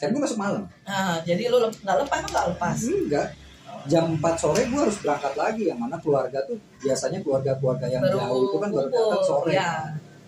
Kan 0.00 0.10
gue 0.10 0.22
masuk 0.24 0.40
malam. 0.40 0.66
Nah, 0.88 1.20
jadi 1.22 1.46
lu 1.52 1.62
nggak 1.62 1.96
lepas 2.06 2.18
nggak 2.26 2.46
lepas? 2.56 2.78
Enggak. 2.88 3.28
Jam 3.90 4.14
4 4.14 4.22
sore 4.38 4.62
gue 4.70 4.78
harus 4.78 4.94
berangkat 5.02 5.34
lagi 5.34 5.62
yang 5.66 5.78
mana 5.80 5.98
keluarga 5.98 6.38
tuh 6.46 6.54
biasanya 6.78 7.18
keluarga-keluarga 7.18 7.86
yang 7.90 8.02
baru 8.04 8.18
jauh 8.20 8.42
itu 8.46 8.56
kan 8.62 8.70
baru 8.70 8.88
datang 8.90 9.22
sore. 9.26 9.50
ya. 9.58 9.70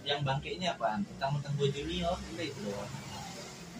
Yang 0.04 0.20
bangkainya 0.20 0.68
apaan? 0.70 1.00
Tentang-tentang 1.06 1.52
gue 1.56 1.68
junior 1.70 2.12
udah 2.14 2.44
itu 2.44 2.60
doang. 2.62 2.90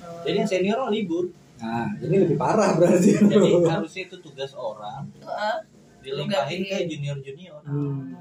Eh, 0.04 0.20
jadi 0.24 0.36
yang 0.38 0.48
senior 0.48 0.76
mah 0.78 0.90
libur. 0.90 1.24
Nah 1.54 1.86
ini 1.98 2.16
lebih 2.18 2.36
parah 2.36 2.74
berarti. 2.74 3.14
Jadi 3.14 3.50
harusnya 3.62 4.02
itu 4.04 4.16
tugas 4.18 4.52
orang 4.52 5.04
eh, 5.16 5.58
dilimpahin 6.00 6.60
ke 6.62 6.76
junior 6.86 7.16
junior. 7.18 7.60
Hmm. 7.62 8.12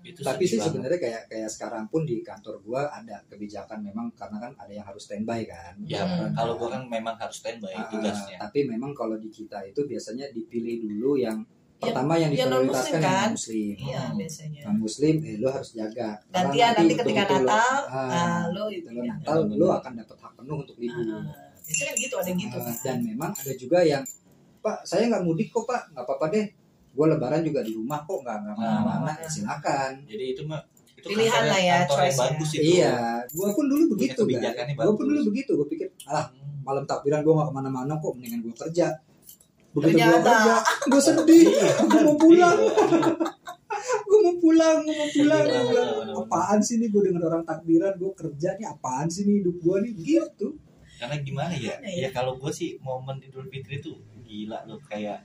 itu 0.00 0.24
tapi 0.24 0.42
sih 0.42 0.56
sebenarnya 0.56 0.96
kayak 0.96 1.22
kayak 1.28 1.46
sekarang 1.46 1.84
pun 1.86 2.02
di 2.02 2.18
kantor 2.20 2.58
gua 2.60 2.88
ada 2.88 3.20
kebijakan 3.28 3.78
memang 3.80 4.10
karena 4.10 4.40
kan 4.40 4.52
ada 4.56 4.72
yang 4.72 4.82
harus 4.82 5.04
standby 5.04 5.44
kan. 5.44 5.76
Ya 5.84 6.02
Hmm. 6.02 6.32
kalau 6.32 6.56
gue 6.56 6.66
kan 6.66 6.82
memang 6.82 7.14
harus 7.14 7.38
standby 7.38 7.70
Ah, 7.70 7.86
tugasnya. 7.86 8.34
tapi 8.40 8.64
memang 8.64 8.90
kalau 8.90 9.14
di 9.14 9.28
kita 9.28 9.60
itu 9.62 9.84
biasanya 9.84 10.32
dipilih 10.32 10.82
dulu 10.82 11.14
Yang- 11.14 11.46
pertama 11.80 12.12
yang 12.14 12.30
yang 12.30 12.46
diprioritaskan 12.46 12.52
non-muslim 12.52 12.92
yang 12.92 13.02
kan? 13.02 13.20
non 13.22 13.32
muslim 13.32 13.74
iya 13.80 14.00
Hmm. 14.00 14.14
biasanya. 14.14 14.60
Non 14.62 14.76
muslim 14.78 15.14
eh 15.22 15.34
lo 15.36 15.48
harus 15.48 15.70
jaga. 15.72 16.08
Karena 16.22 16.36
gantian 16.46 16.70
nanti 16.70 16.94
ketika 16.94 17.02
betul-betul 17.22 17.40
lo- 17.40 17.48
Natal 17.48 17.80
ah, 17.82 18.06
nah 18.06 18.40
lo 18.50 18.64
itu 18.68 18.86
betul, 18.86 19.02
ya. 19.02 19.12
Natal 19.14 19.38
lo 19.50 19.66
akan 19.72 19.92
dapat 19.96 20.16
hak 20.18 20.32
penuh 20.34 20.56
untuk 20.58 20.76
libur. 20.76 21.04
Ah, 21.06 21.22
biasanya 21.58 21.86
kan 21.86 21.96
gitu 21.96 22.14
ada 22.14 22.28
yang 22.28 22.38
gitu. 22.38 22.54
Ah, 22.54 22.62
kan 22.62 22.76
dan 22.80 22.98
memang 23.02 23.30
ada 23.32 23.52
juga 23.54 23.78
yang 23.82 24.02
pak 24.60 24.76
saya 24.84 25.02
nggak 25.06 25.22
mudik 25.22 25.48
kok 25.48 25.64
pak. 25.64 25.82
Nggak 25.90 26.04
apa-apa 26.04 26.26
deh. 26.28 26.46
Gue 26.90 27.06
lebaran 27.06 27.40
juga 27.40 27.60
di 27.60 27.72
rumah 27.72 28.02
kok 28.02 28.18
nggak 28.18 28.36
nggak 28.36 28.52
Ah. 28.52 28.58
ke 28.58 28.64
mana-mana. 28.66 29.12
Ya, 29.14 29.26
silakan. 29.26 29.92
Jadi 30.04 30.24
itu 30.28 30.42
mah 30.44 30.60
itu 30.92 31.06
Pilihan 31.06 31.44
lah 31.46 31.60
ya, 31.62 31.78
choice 31.86 32.12
ya. 32.12 32.20
bagus 32.20 32.50
itu. 32.52 32.62
Iya. 32.76 32.94
Gue 33.30 33.48
pun 33.50 33.64
dulu 33.66 33.84
begitu 33.90 34.12
kan 34.14 34.28
kebijakannya 34.28 34.74
gue 34.76 34.92
pun 34.92 35.06
dulu 35.06 35.20
begitu. 35.26 35.50
Gue 35.54 35.66
pikir 35.66 35.88
ah 36.04 36.28
malam 36.60 36.84
takbiran 36.84 37.24
gue 37.24 37.32
gak 37.32 37.48
ke 37.48 37.54
mana-mana 37.54 37.92
kok 37.96 38.12
mendingan 38.12 38.40
gue 38.42 38.52
kerja 38.54 38.86
begitu 39.72 39.96
gue 39.96 40.18
kerja 40.18 40.56
gue 40.84 41.00
sedih 41.00 41.44
gue 41.80 42.00
mau 42.06 42.16
pulang 42.16 42.58
Iya. 42.60 42.84
gue 44.02 44.20
mau 44.20 44.36
pulang 44.36 44.76
gue 44.82 44.92
mau 44.92 45.08
pulang 45.08 45.42
Iya, 45.42 45.50
Gua 45.52 45.64
bilang, 45.64 45.88
bener-bener. 45.96 46.14
apaan 46.20 46.58
sih 46.60 46.76
nih 46.76 46.88
gue 46.88 47.02
denger 47.02 47.22
orang 47.24 47.44
takbiran 47.44 47.92
gue 47.94 48.12
kerja 48.12 48.48
nih 48.54 48.66
apaan 48.68 49.06
sih 49.06 49.22
nih 49.24 49.40
hidup 49.40 49.56
gue 49.56 49.76
nih 49.80 49.92
gitu 49.96 50.48
karena 50.96 51.16
gimana 51.18 51.54
ya 51.54 51.74
Gimana 51.74 51.88
ya? 51.88 51.98
ya 51.98 52.08
kalau 52.10 52.32
gue 52.34 52.50
sih 52.50 52.76
momen 52.78 53.16
Idul 53.20 53.46
Fitri 53.46 53.78
itu 53.78 53.94
gila 54.20 54.62
loh 54.64 54.78
kayak 54.84 55.22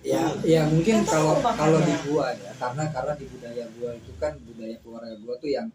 ya 0.00 0.22
ya 0.40 0.62
mungkin 0.64 1.02
kalau 1.02 1.34
makanya. 1.36 1.58
kalau 1.58 1.78
di 1.80 1.94
gua 2.04 2.26
ya 2.32 2.52
karena 2.54 2.82
karena 2.88 3.12
di 3.12 3.26
budaya 3.26 3.64
gua 3.74 3.90
itu 3.92 4.12
kan 4.16 4.32
budaya 4.40 4.76
keluarga 4.78 5.14
gua 5.18 5.34
tuh 5.36 5.50
yang 5.50 5.66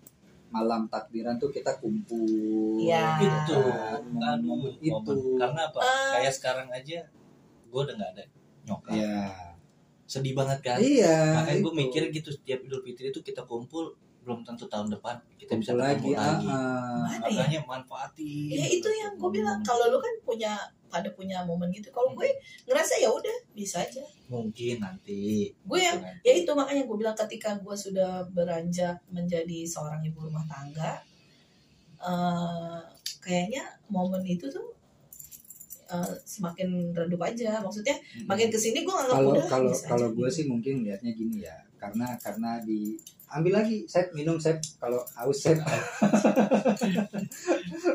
malam 0.50 0.88
takbiran 0.88 1.36
tuh 1.36 1.48
kita 1.50 1.76
kumpul 1.78 2.80
Iya. 2.80 3.20
itu 3.20 3.60
aduh 4.18 4.72
itu 4.80 4.92
momen. 4.94 5.36
karena 5.36 5.62
apa 5.68 5.78
Eh. 5.78 6.12
kayak 6.16 6.34
sekarang 6.34 6.68
aja 6.70 7.00
gue 7.72 7.82
udah 7.88 7.96
nggak 7.96 8.12
ada 8.20 8.24
nyokap. 8.68 8.92
Ya 8.94 9.52
sedih 10.12 10.36
banget 10.36 10.60
kan? 10.60 10.78
Iya. 10.84 11.40
Makanya 11.40 11.60
gue 11.64 11.74
mikir 11.88 12.02
gitu 12.12 12.30
setiap 12.36 12.60
Idul 12.68 12.84
Fitri 12.84 13.16
itu 13.16 13.24
kita 13.24 13.48
kumpul 13.48 13.96
belum 14.22 14.46
tentu 14.46 14.70
tahun 14.70 14.94
depan 14.94 15.18
kita 15.34 15.58
bisa 15.58 15.74
lagi 15.74 16.14
lagi, 16.14 16.46
ah. 16.46 17.02
Mana 17.10 17.26
ya? 17.26 17.42
makanya 17.42 17.60
manfaatin 17.66 18.54
ya 18.54 18.70
itu 18.70 18.86
yang 18.86 19.18
gue 19.18 19.30
bilang 19.34 19.58
kalau 19.66 19.90
lu 19.90 19.98
kan 19.98 20.14
punya 20.22 20.54
pada 20.94 21.10
punya 21.18 21.42
momen 21.42 21.74
gitu 21.74 21.90
kalau 21.90 22.14
gue 22.14 22.30
ngerasa 22.70 23.02
ya 23.02 23.10
udah 23.10 23.38
bisa 23.58 23.82
aja. 23.82 24.06
Mungkin 24.30 24.78
nanti. 24.78 25.50
Gue 25.66 25.80
yang 25.82 25.98
Nanti. 25.98 26.22
ya 26.22 26.34
itu 26.38 26.52
makanya 26.54 26.86
gue 26.86 26.98
bilang 27.02 27.18
ketika 27.18 27.58
gue 27.58 27.74
sudah 27.74 28.22
beranjak 28.30 29.02
menjadi 29.10 29.66
seorang 29.66 30.06
ibu 30.06 30.22
rumah 30.22 30.46
tangga 30.46 31.02
eh, 31.98 32.80
kayaknya 33.26 33.66
momen 33.90 34.22
itu 34.28 34.46
tuh 34.54 34.70
eh, 35.92 36.14
semakin 36.24 36.96
redup 36.96 37.22
aja 37.22 37.60
maksudnya 37.60 37.96
makin 38.24 38.48
ke 38.48 38.58
sini 38.58 38.88
gue 38.88 38.94
nganggap 38.96 39.18
kalau 39.20 39.32
kalau 39.52 39.70
bisa 39.72 39.86
kalau 39.92 40.08
gue 40.12 40.28
gitu. 40.28 40.36
sih 40.40 40.46
mungkin 40.48 40.74
lihatnya 40.88 41.12
gini 41.12 41.44
ya 41.44 41.56
karena 41.76 42.16
karena 42.18 42.62
di 42.64 42.96
ambil 43.32 43.64
lagi 43.64 43.88
saya 43.88 44.12
minum 44.12 44.36
saya 44.36 44.60
kalau 44.76 45.00
haus 45.16 45.40
saya 45.40 45.56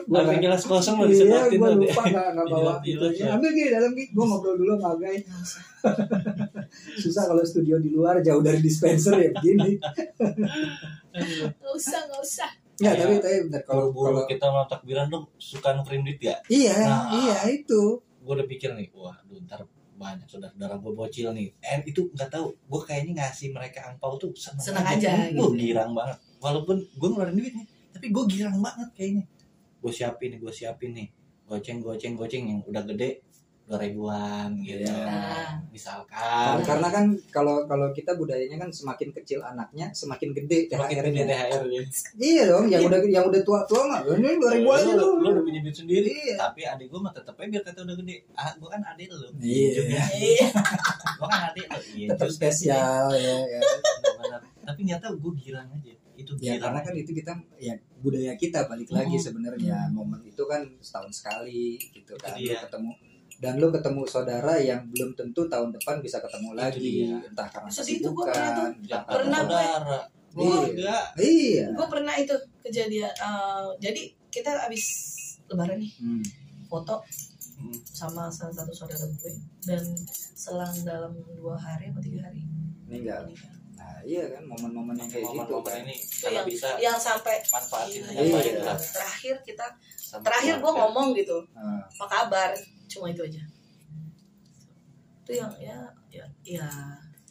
gue 0.06 0.16
Tapi 0.16 0.36
gelas 0.40 0.64
kosong 0.64 0.96
lo 0.96 1.04
iya 1.04 1.12
disedotin 1.12 1.60
tuh. 1.60 1.76
lupa 1.84 2.02
nggak 2.08 2.26
nggak 2.32 2.46
bawa 2.48 2.72
itunya. 2.80 3.24
ya. 3.28 3.36
ambil 3.36 3.50
gini 3.52 3.68
dalam 3.68 3.92
gini 3.92 4.08
gue 4.16 4.24
ngobrol 4.24 4.56
dulu 4.56 4.72
sama 4.80 4.96
Nggak 4.96 5.40
usah. 5.44 5.62
susah 7.04 7.22
kalau 7.28 7.44
studio 7.44 7.76
di 7.78 7.92
luar 7.92 8.24
jauh 8.24 8.40
dari 8.40 8.64
dispenser 8.64 9.12
ya 9.14 9.30
begini 9.36 9.76
nggak 11.52 11.74
usah 11.76 12.00
nggak 12.08 12.22
usah 12.24 12.50
Kayak 12.76 12.96
tapi 13.00 13.14
tapi 13.18 13.36
bentar 13.48 13.62
kalau 13.64 13.88
buru-buru 13.88 14.06
kalau 14.06 14.22
kita 14.28 14.46
mau 14.48 14.64
takbiran 14.64 15.06
tuh 15.08 15.22
suka 15.36 15.72
nukerin 15.72 16.04
duit 16.04 16.20
ya 16.20 16.36
iya 16.46 16.74
Nah. 16.76 17.08
iya 17.14 17.38
itu. 17.48 18.00
gue 18.20 18.32
udah 18.34 18.44
pikir 18.44 18.74
nih 18.74 18.90
wah 18.92 19.14
aduh, 19.16 19.38
ntar 19.42 19.62
banyak 19.96 20.28
saudara-saudara 20.28 20.76
gue 20.76 20.92
bocil 20.92 21.32
nih. 21.32 21.48
Eh 21.56 21.80
itu 21.86 22.04
nggak 22.12 22.28
tahu 22.28 22.52
gue 22.52 22.80
kayaknya 22.82 23.24
ngasih 23.24 23.48
mereka 23.48 23.86
angpau 23.86 24.20
tuh 24.20 24.28
seneng, 24.36 24.60
Seneng 24.60 24.84
aja, 24.84 25.08
Wah, 25.08 25.48
gitu. 25.48 25.56
girang 25.56 25.96
banget. 25.96 26.18
Walaupun 26.36 26.76
gue 26.84 27.08
ngeluarin 27.08 27.32
duit 27.32 27.54
nih 27.54 27.66
tapi 27.90 28.12
gue 28.12 28.24
girang 28.28 28.60
banget 28.60 28.88
kayaknya. 28.92 29.24
Gue 29.80 29.88
siapin 29.88 30.36
nih 30.36 30.40
gue 30.42 30.52
siapin 30.52 30.90
nih. 30.92 31.08
Goceng 31.46 31.78
goceng 31.80 32.12
goceng 32.12 32.44
yang 32.44 32.60
udah 32.60 32.82
gede 32.84 33.24
dua 33.66 33.78
ribuan 33.78 34.54
gitu 34.62 34.86
Nah. 34.86 35.58
misalkan 35.68 36.62
karena 36.62 36.86
kan 36.86 37.04
kalau 37.28 37.66
kalau 37.66 37.90
kita 37.90 38.14
budayanya 38.14 38.56
kan 38.56 38.70
semakin 38.70 39.10
kecil 39.12 39.42
anaknya 39.42 39.90
semakin 39.90 40.30
gede 40.32 40.70
semakin 40.70 40.94
THR 40.94 41.04
gede 41.04 41.18
-nya. 41.18 41.26
THR 41.26 41.64
ya. 41.66 41.82
Iya 42.16 42.42
dong, 42.46 42.64
yang 42.66 42.82
udah 42.82 42.98
yang 43.04 43.24
udah 43.26 43.42
tua 43.42 43.60
tua 43.64 43.82
mah 43.84 44.00
ini 44.06 44.38
dua 44.38 44.50
ribu 44.54 44.70
aja 44.70 44.86
lu, 44.88 45.02
tuh. 45.02 45.12
lu 45.18 45.28
udah 45.32 45.42
punya 45.42 45.60
duit 45.60 45.74
sendiri 45.74 46.14
Iya. 46.14 46.34
tapi 46.40 46.60
adik 46.62 46.86
gue 46.86 47.00
mah 47.00 47.10
tetep 47.10 47.34
aja 47.34 47.48
biar 47.48 47.62
kata 47.64 47.78
udah 47.82 47.96
gede 47.96 48.14
ah 48.32 48.50
gue 48.52 48.68
kan 48.68 48.82
adik 48.86 49.06
lu 49.10 49.28
Iya. 49.36 49.70
Juga. 49.74 50.02
Iya. 50.14 50.46
gue 51.18 51.26
kan 51.26 51.42
adik 51.48 51.66
lu 51.66 51.80
iya 51.96 52.06
Tetap 52.14 52.28
spesial 52.30 53.04
ya. 53.12 53.36
ya. 53.42 53.60
tapi 54.62 54.80
nyata 54.82 55.10
gue 55.12 55.32
girang 55.36 55.68
aja 55.68 55.90
itu 56.16 56.32
Ya 56.38 56.56
karena 56.56 56.80
kan 56.80 56.90
itu 56.92 57.12
kita 57.12 57.28
ya 57.56 57.76
budaya 57.98 58.32
kita 58.34 58.64
balik 58.64 58.88
lagi 58.88 59.14
Hmm. 59.14 59.24
sebenarnya 59.26 59.90
momen 59.90 60.22
itu 60.22 60.42
kan 60.42 60.64
setahun 60.80 61.12
sekali 61.12 61.76
gitu 61.92 62.16
kan 62.16 62.32
Iya. 62.34 62.64
ketemu 62.64 62.90
dan 63.36 63.56
lu 63.56 63.68
ketemu 63.68 64.02
saudara 64.04 64.56
yang 64.56 64.84
belum 64.86 65.12
tentu 65.12 65.44
tahun 65.44 65.68
depan 65.70 66.00
bisa 66.00 66.18
ketemu 66.18 66.50
lagi 66.52 66.80
dia. 66.80 67.20
entah 67.22 67.46
karena 67.46 67.68
kesibukan 67.68 68.32
entah 68.74 69.02
Pernah 69.04 69.04
karena 69.04 69.38
gue. 69.38 69.60
saudara 69.62 70.00
Iya. 70.28 70.44
keluarga 70.44 70.94
iya 71.18 71.66
gue 71.70 71.86
pernah 71.86 72.14
itu 72.14 72.34
kejadian 72.60 73.08
eh, 73.08 73.66
jadi 73.78 74.02
kita 74.30 74.50
abis 74.62 74.84
lebaran 75.46 75.78
nih 75.78 75.92
Hmm. 75.96 76.24
foto 76.66 77.00
Hmm. 77.56 77.72
sama 77.82 78.28
salah 78.28 78.52
satu 78.54 78.68
saudara 78.70 79.00
gue 79.02 79.32
dan 79.62 79.80
selang 80.36 80.76
dalam 80.82 81.08
dua 81.32 81.56
hari 81.56 81.88
atau 81.88 82.00
tiga 82.00 82.20
hari 82.22 82.44
meninggal 82.84 83.32
nah 83.74 83.96
iya 84.02 84.28
kan 84.28 84.44
momen-momen 84.44 84.92
yang 84.94 85.08
kayak 85.08 85.24
gitu 85.24 85.32
momen-momen 85.32 85.64
kan 85.66 85.80
ini 85.82 85.96
kalau 86.20 86.32
yang, 86.34 86.46
bisa 86.46 86.68
yang 86.76 86.98
sampai 86.98 87.40
manfaatin 87.46 88.04
Iya, 88.04 88.40
iya. 88.60 88.76
terakhir 88.76 89.36
kita 89.42 89.66
sama 89.94 90.20
terakhir 90.22 90.54
gue 90.58 90.72
ngomong 90.74 91.08
gitu 91.14 91.38
Nah, 91.50 91.80
apa 91.82 92.04
kabar 92.06 92.50
cuma 92.96 93.06
itu 93.08 93.22
aja. 93.22 93.42
Itu 95.22 95.32
yang 95.34 95.52
ya 95.58 95.78
ya 96.08 96.24
ya. 96.42 96.66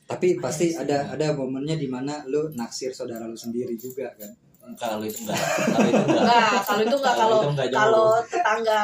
Tapi 0.06 0.38
pasti 0.38 0.70
sih. 0.70 0.78
ada 0.78 1.10
ada 1.10 1.34
momennya 1.34 1.76
di 1.76 1.88
mana 1.88 2.22
lu 2.26 2.54
naksir 2.54 2.92
saudara 2.92 3.26
lu 3.26 3.34
sendiri 3.36 3.74
juga 3.76 4.14
kan? 4.14 4.30
Kalau 4.76 5.02
itu 5.02 5.22
enggak. 5.22 5.38
Kalau 5.38 5.86
itu 5.86 6.02
enggak. 6.02 6.18
Enggak 6.18 6.62
kalau 6.66 6.82
itu 6.82 6.96
enggak 6.96 7.16
kalau 7.16 7.38
itu 7.38 7.48
enggak 7.48 7.70
kalau 7.72 8.06
tetangga 8.24 8.82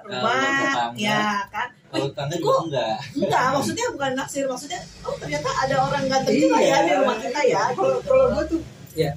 rumah 0.00 0.38
tetangga. 0.56 0.98
ya 1.00 1.22
kan? 1.48 1.68
Kalau 1.84 2.06
tangga 2.10 2.34
Kok- 2.34 2.42
juga 2.42 2.58
enggak. 2.64 2.96
enggak 3.18 3.44
maksudnya 3.50 3.86
bukan 3.90 4.10
naksir 4.14 4.44
maksudnya 4.46 4.80
oh 5.02 5.14
ternyata 5.14 5.50
ada 5.52 5.76
orang 5.80 6.04
ganteng 6.06 6.36
juga 6.36 6.56
Iya. 6.56 6.70
ya 6.70 6.78
di 6.80 6.92
rumah 6.96 7.16
kita 7.18 7.40
ya. 7.44 7.62
Kalau 7.72 7.98
kalau 8.00 8.24
gua 8.30 8.44
tuh 8.46 8.60
ya 8.94 9.10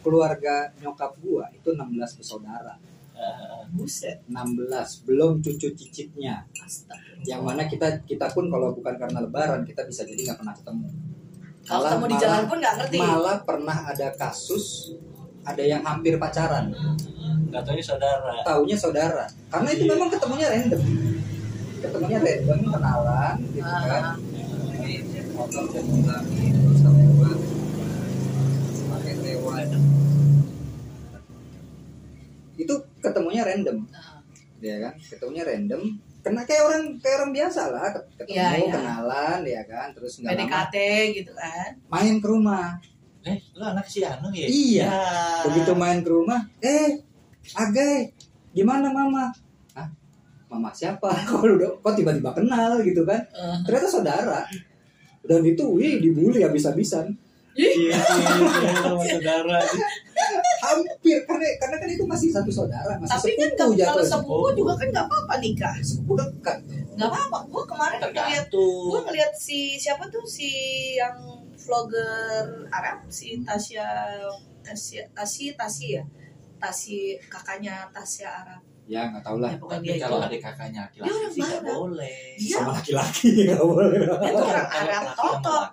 keluarga 0.00 0.54
nyokap 0.78 1.12
gua 1.18 1.44
itu 1.50 1.68
16 1.68 1.82
bersaudara 2.14 2.76
buset 3.68 4.22
16 4.26 4.66
belum 5.04 5.40
cucu 5.40 5.68
cicitnya. 5.72 6.46
Astagfirullah. 6.54 7.24
yang 7.24 7.42
mana 7.42 7.66
kita 7.66 8.04
kita 8.04 8.30
pun 8.30 8.46
kalau 8.46 8.70
bukan 8.72 8.94
karena 8.94 9.18
lebaran 9.20 9.62
kita 9.62 9.82
bisa 9.82 10.02
jadi 10.02 10.30
nggak 10.30 10.38
pernah 10.40 10.54
ketemu. 10.54 10.86
Kalau 11.62 11.80
Malah- 11.82 11.90
ketemu 11.90 12.04
di 12.04 12.10
malah- 12.10 12.22
jalan 12.22 12.42
pun 12.46 12.56
nggak 12.56 12.74
ngerti. 12.78 12.96
malah 12.98 13.36
pernah 13.42 13.76
ada 13.84 14.08
kasus 14.14 14.66
ada 15.42 15.62
yang 15.62 15.82
hampir 15.82 16.14
pacaran. 16.16 16.70
Enggak 17.46 17.62
taunya 17.62 17.84
saudara. 17.84 18.34
Taunya 18.42 18.76
saudara. 18.76 19.24
Karena 19.46 19.68
itu 19.70 19.84
memang 19.84 20.08
ketemunya 20.08 20.46
random. 20.48 20.82
Ketemunya 21.76 22.18
random 22.18 22.60
kenalan 22.66 23.34
gitu 23.50 23.62
kan. 23.86 24.02
Ah, 24.02 24.14
ini 24.82 24.94
motor 25.30 25.64
dan 25.70 25.86
ketemunya 33.06 33.42
random 33.42 33.78
ah. 33.94 34.18
ya 34.58 34.76
kan 34.82 34.94
ketemunya 34.98 35.44
random 35.44 35.82
kena 36.20 36.42
kayak 36.42 36.62
orang 36.66 36.84
kayak 36.98 37.16
orang 37.22 37.32
biasa 37.32 37.60
lah 37.70 37.86
ketemu 37.94 38.34
Iya, 38.34 38.48
iya. 38.58 38.72
kenalan 38.74 39.40
ya 39.46 39.62
kan 39.64 39.88
terus 39.94 40.12
nggak 40.18 40.32
lama 40.32 40.42
PDKT 40.42 40.76
gitu 41.14 41.32
kan 41.32 41.70
main 41.86 42.14
ke 42.18 42.26
rumah 42.26 42.68
eh 43.22 43.38
lu 43.54 43.62
anak 43.62 43.86
si 43.86 44.02
Anu 44.02 44.28
ya 44.30 44.46
Iya. 44.46 44.86
Ya. 44.90 44.98
begitu 45.46 45.72
main 45.74 46.02
ke 46.02 46.10
rumah 46.10 46.40
eh 46.58 46.98
agai 47.54 48.10
gimana 48.50 48.90
mama 48.90 49.30
ah 49.72 49.86
mama 50.48 50.70
siapa 50.72 51.06
kok 51.22 51.46
udah 51.46 51.78
kok 51.78 51.94
tiba-tiba 51.94 52.34
kenal 52.34 52.82
gitu 52.82 53.06
kan 53.06 53.22
Eh, 53.30 53.56
ternyata 53.62 53.86
saudara 53.86 54.40
dan 55.22 55.42
itu 55.42 55.62
wih 55.68 55.98
dibully 55.98 56.42
habis-habisan 56.42 57.14
iya 57.54 57.70
iya 57.70 57.98
iya, 58.62 58.70
sama 58.78 59.02
saudara 59.02 59.58
hampir 60.66 61.18
karena 61.22 61.46
karena 61.56 61.76
kan 61.78 61.88
itu 61.88 62.04
masih 62.04 62.28
satu 62.28 62.50
saudara 62.50 62.92
masih 62.96 63.14
tapi 63.14 63.30
kan 63.34 63.50
kalau 63.54 63.74
jatuhnya. 63.74 64.10
sepupu 64.10 64.46
juga 64.54 64.72
kan 64.74 64.88
nggak 64.90 65.06
apa-apa 65.06 65.34
nikah. 65.38 65.74
Sepupu 65.80 66.12
dekat 66.16 66.58
nggak 66.96 67.08
apa-apa. 67.08 67.38
Gue 67.46 67.64
kemarin 67.64 67.98
ngeliat 68.02 68.46
gue 68.50 69.00
ngeliat 69.06 69.32
si 69.32 69.58
siapa 69.76 70.04
tuh 70.06 70.24
si 70.24 70.50
yang 70.94 71.16
vlogger 71.56 72.66
Arab 72.68 73.06
si 73.08 73.42
Tasya 73.42 73.86
Tasya 74.60 75.02
Tasya 75.12 75.50
Tasya 75.54 75.88
ya? 75.88 76.02
Tasya 76.56 77.02
kakaknya 77.28 77.74
Tasya 77.92 78.28
Arab. 78.28 78.60
Ya 78.86 79.10
nggak 79.10 79.22
tahu 79.22 79.42
lah. 79.42 79.50
Ya 79.50 79.58
tapi 79.58 79.86
itu 79.88 79.98
kalau 79.98 80.18
adik 80.22 80.38
kakaknya 80.38 80.82
Dia 80.94 81.02
laki-laki 81.02 81.34
sih 81.34 81.42
nggak 81.42 81.74
boleh. 81.74 82.18
Dia- 82.38 82.54
sama 82.54 82.70
laki-laki 82.78 83.28
nggak 83.50 83.62
boleh. 83.62 83.98
Dia 83.98 84.30
tuh 84.30 84.46
orang 84.46 84.68
Kalau 84.70 84.86
Arab 84.86 85.04
totok 85.12 85.66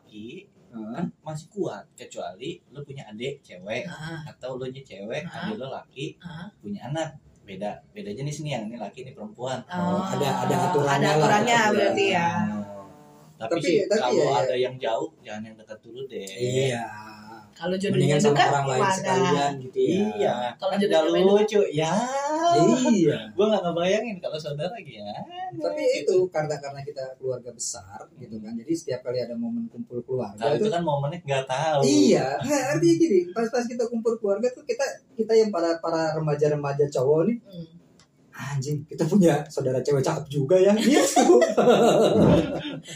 Hah? 0.73 1.05
masih 1.21 1.47
kuat 1.47 1.85
kecuali 1.93 2.57
lu 2.67 2.81
punya 2.81 3.05
adik 3.05 3.39
cewek 3.39 3.85
Ah, 3.85 4.25
atau 4.25 4.57
lu 4.57 4.65
nya 4.65 4.81
cewek 4.81 5.21
Ah. 5.23 5.45
adik 5.45 5.55
lu 5.55 5.67
laki 5.67 6.17
ah. 6.19 6.49
punya 6.57 6.85
anak. 6.85 7.13
Beda 7.43 7.75
beda 7.91 8.09
jenis 8.09 8.41
nih 8.41 8.51
yang 8.53 8.63
ini 8.65 8.75
laki 8.75 9.03
ini 9.03 9.11
perempuan. 9.11 9.59
Oh, 9.67 9.97
Oh, 9.97 10.01
ada- 10.01 10.43
ada 10.43 10.55
aturannya 10.65 11.03
ada 11.03 11.07
lah, 11.11 11.13
aturannya 11.19 11.55
ada 11.55 11.71
berarti 11.73 12.05
ya. 12.09 12.27
Tapi, 13.35 13.51
Tapi- 13.51 13.61
sih 13.61 13.77
tapi 13.83 13.99
kalau 13.99 14.23
ya- 14.23 14.39
ada 14.41 14.55
yang 14.55 14.75
jauh 14.77 15.09
jangan 15.19 15.41
yang 15.43 15.55
dekat 15.55 15.77
dulu 15.79 16.01
deh. 16.07 16.23
Iya. 16.25 16.85
Kalau 17.53 17.75
jodohnya 17.75 18.17
dekat 18.17 18.49
orang 18.49 18.65
lain 18.67 18.81
sekalian 18.89 19.51
gitu 19.61 19.77
ya. 19.77 19.93
Iya 20.09 20.33
Kalau 20.55 20.69
kan 20.71 20.77
jodohnya 20.79 21.21
lucu. 21.21 21.61
Ya 21.69 21.93
iya. 22.93 23.19
Gue 23.33 23.45
nggak 23.49 23.63
ngebayangin 23.63 24.17
kalau 24.21 24.37
saudara 24.37 24.75
gimana 24.79 25.21
tapi 25.53 25.83
itu 26.01 26.15
karena 26.33 26.55
karena 26.57 26.81
kita 26.81 27.03
keluarga 27.21 27.53
besar 27.53 28.01
gitu 28.17 28.41
kan 28.41 28.53
jadi 28.57 28.73
setiap 28.73 28.99
kali 29.05 29.21
ada 29.21 29.37
momen 29.37 29.69
kumpul 29.69 30.01
keluarga 30.01 30.39
kalau 30.39 30.55
itu 30.57 30.65
itu 30.65 30.73
kan 30.73 30.83
momennya 30.83 31.19
nggak 31.21 31.45
tahu. 31.45 31.79
Iya 31.85 32.27
nggak 32.41 32.63
artinya 32.77 32.95
gini 32.97 33.19
pas 33.31 33.47
pas 33.53 33.65
kita 33.65 33.83
kumpul 33.89 34.13
keluarga 34.17 34.47
tuh 34.51 34.65
kita 34.65 34.85
kita 35.13 35.33
yang 35.37 35.49
para 35.53 35.77
para 35.77 36.17
remaja 36.17 36.49
remaja 36.51 36.85
cowok 36.89 37.29
nih 37.29 37.37
Hmm. 37.43 38.57
anjing 38.57 38.81
kita 38.89 39.05
punya 39.05 39.45
saudara 39.45 39.77
cewek 39.85 40.01
cakep 40.01 40.25
juga 40.25 40.57
ya. 40.57 40.73
Gitu 40.81 41.21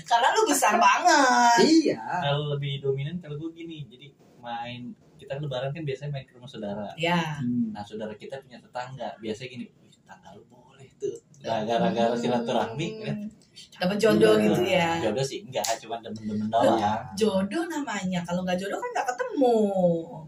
karena 0.09 0.27
lu 0.33 0.41
besar 0.49 0.81
banget. 0.81 1.61
Iya. 1.61 2.01
Kalau 2.25 2.57
lebih 2.57 2.81
dominan 2.81 3.21
kalau 3.21 3.37
gue 3.37 3.51
gini 3.53 3.85
jadi 3.85 4.09
main 4.41 4.97
kita 5.17 5.33
lebaran 5.35 5.69
kan 5.69 5.83
biasanya 5.83 6.11
main 6.11 6.23
ke 6.23 6.33
rumah 6.33 6.47
saudara. 6.47 6.87
Ya 6.95 7.37
Hmm. 7.37 7.69
nah 7.71 7.81
saudara 7.81 8.13
kita 8.13 8.37
punya 8.39 8.57
tetangga. 8.57 9.09
Biasanya 9.17 9.49
gini 9.51 9.65
"Ih, 9.67 9.91
tetangga 9.91 10.29
lu 10.31 10.43
boleh 10.45 10.87
tuh. 10.95 11.17
Nah, 11.39 11.61
gara-gara 11.63 12.13
silaturahmi 12.13 12.87
kan. 13.03 13.17
Dapat 13.57 13.97
jodoh 13.97 14.35
Iya. 14.35 14.45
gitu 14.47 14.61
ya? 14.63 14.89
Jodoh 15.01 15.21
sih 15.23 15.41
enggak 15.41 15.65
cuma 15.79 15.97
demen-demen 15.97 16.45
doang. 16.47 16.77
Jodoh 17.13 17.65
namanya. 17.67 18.21
Kalau 18.21 18.41
nggak 18.41 18.53
jodoh 18.55 18.77
kan 18.77 18.89
nggak 18.91 19.07
ketemu. 19.07 19.57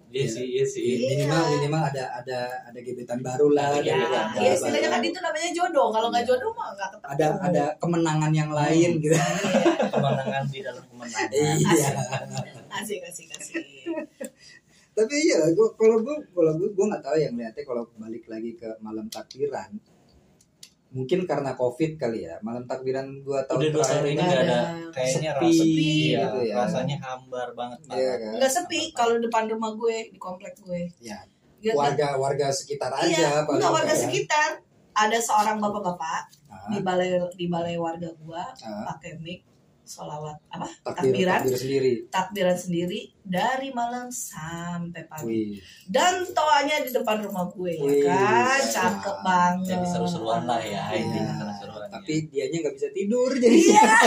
Iya 0.09 0.25
sih 0.27 0.45
iya 0.47 0.65
sih. 0.65 0.97
Minimal 0.99 1.43
minimal 1.55 1.81
ada 1.83 2.09
ada 2.15 2.39
ada 2.63 2.79
gebetan 2.79 3.21
baru 3.21 3.53
lah 3.53 3.69
Ada 3.71 3.77
ya, 3.79 3.93
ada 3.93 3.93
gebetan 3.99 4.25
ada- 4.27 4.41
ya 4.41 4.51
istilahnya 4.51 4.89
kan 4.89 5.01
itu 5.03 5.19
namanya 5.19 5.49
jodoh. 5.51 5.87
Kalau 5.91 6.07
nggak 6.09 6.23
Iya. 6.25 6.29
jodoh 6.31 6.51
mah 6.51 6.69
nggak 6.73 6.89
ketemu. 6.89 7.09
Ada 7.13 7.25
ada 7.39 7.63
kemenangan 7.77 8.31
yang 8.31 8.49
lain 8.51 8.89
gitu. 8.99 9.13
Iya. 9.13 9.25
kemenangan 9.89 10.43
di 10.47 10.59
dalam 10.59 10.83
kemenangan. 10.83 11.29
Iya. 11.31 11.89
Asik 12.71 13.01
asik 13.03 13.27
asik 13.31 13.63
tapi 14.99 15.15
iya 15.23 15.39
gua 15.55 15.67
kalau 15.73 15.97
gua 15.99 16.15
kalau 16.29 16.51
gua 16.55 16.69
gua 16.71 16.85
nggak 16.91 17.03
tahu 17.03 17.17
yang 17.17 17.33
lihatnya 17.33 17.63
kalau 17.63 17.83
balik 17.95 18.25
lagi 18.27 18.51
ke 18.53 18.67
malam 18.79 19.07
takbiran. 19.07 19.71
Mungkin 20.89 21.29
karena 21.29 21.53
covid 21.53 22.01
kali 22.01 22.25
ya 22.25 22.41
malam 22.41 22.65
takbiran 22.65 23.21
dua 23.21 23.45
tahun 23.45 23.61
udah 23.61 23.71
dua 23.71 23.85
tahun 23.85 24.05
ini 24.05 24.17
Nggak 24.17 24.25
nggak 24.25 24.41
ada 24.41 24.57
ada. 24.57 24.89
kayaknya 24.89 25.29
Sepi 25.29 25.45
rasa 25.45 25.63
gitu 25.69 26.39
iya, 26.41 26.49
ya. 26.49 26.55
rasanya 26.65 26.97
hambar 26.97 27.47
banget 27.53 27.79
Iya 27.93 28.13
kan? 28.17 28.31
nggak 28.41 28.51
sepi 28.51 28.79
kalau 28.89 29.15
depan 29.21 29.43
rumah 29.45 29.71
gue 29.77 30.09
di 30.09 30.17
komplek 30.17 30.57
gue. 30.57 30.89
Ya 30.99 31.21
warga 31.77 32.17
warga 32.17 32.47
sekitar 32.49 32.89
aja 32.89 33.05
iya 33.05 33.29
paling 33.45 33.61
nggak 33.61 33.69
warga 33.71 33.93
ya. 33.93 34.01
sekitar. 34.01 34.49
Ada 34.89 35.17
seorang 35.21 35.61
bapak-bapak 35.61 36.21
Ah, 36.49 36.65
di 36.73 36.81
balai 36.81 37.13
di 37.37 37.45
balai 37.45 37.77
warga 37.77 38.09
gua 38.19 38.41
ah, 38.49 38.83
pakai 38.89 39.21
mic 39.21 39.45
solawat 39.89 40.37
apa? 40.53 40.69
Takbir 40.85 41.25
takbiran. 41.25 41.41
takbir 41.41 41.57
sendiri. 41.57 41.93
Takbiran 42.13 42.57
sendiri 42.61 42.99
dari 43.25 43.69
malam 43.73 44.13
sampai 44.13 45.01
pagi. 45.09 45.25
Wih. 45.25 45.57
Dan 45.89 46.29
toanya 46.29 46.85
di 46.85 46.93
depan 46.93 47.25
rumah 47.25 47.49
gue 47.49 47.73
ya 47.73 47.89
kan? 48.05 48.61
Ya. 48.61 48.69
cakep 48.69 49.17
banget. 49.25 49.65
Jadi 49.73 49.85
seru-seruan 49.89 50.45
lah 50.45 50.61
ya 50.61 50.93
Iya. 50.93 51.01
intinya 51.01 51.33
seru-seruan 51.41 51.89
tapi 51.89 52.13
dianya 52.29 52.57
nggak 52.69 52.75
bisa 52.77 52.89
tidur 52.93 53.31
jadi. 53.33 53.57
Iya. 53.57 53.81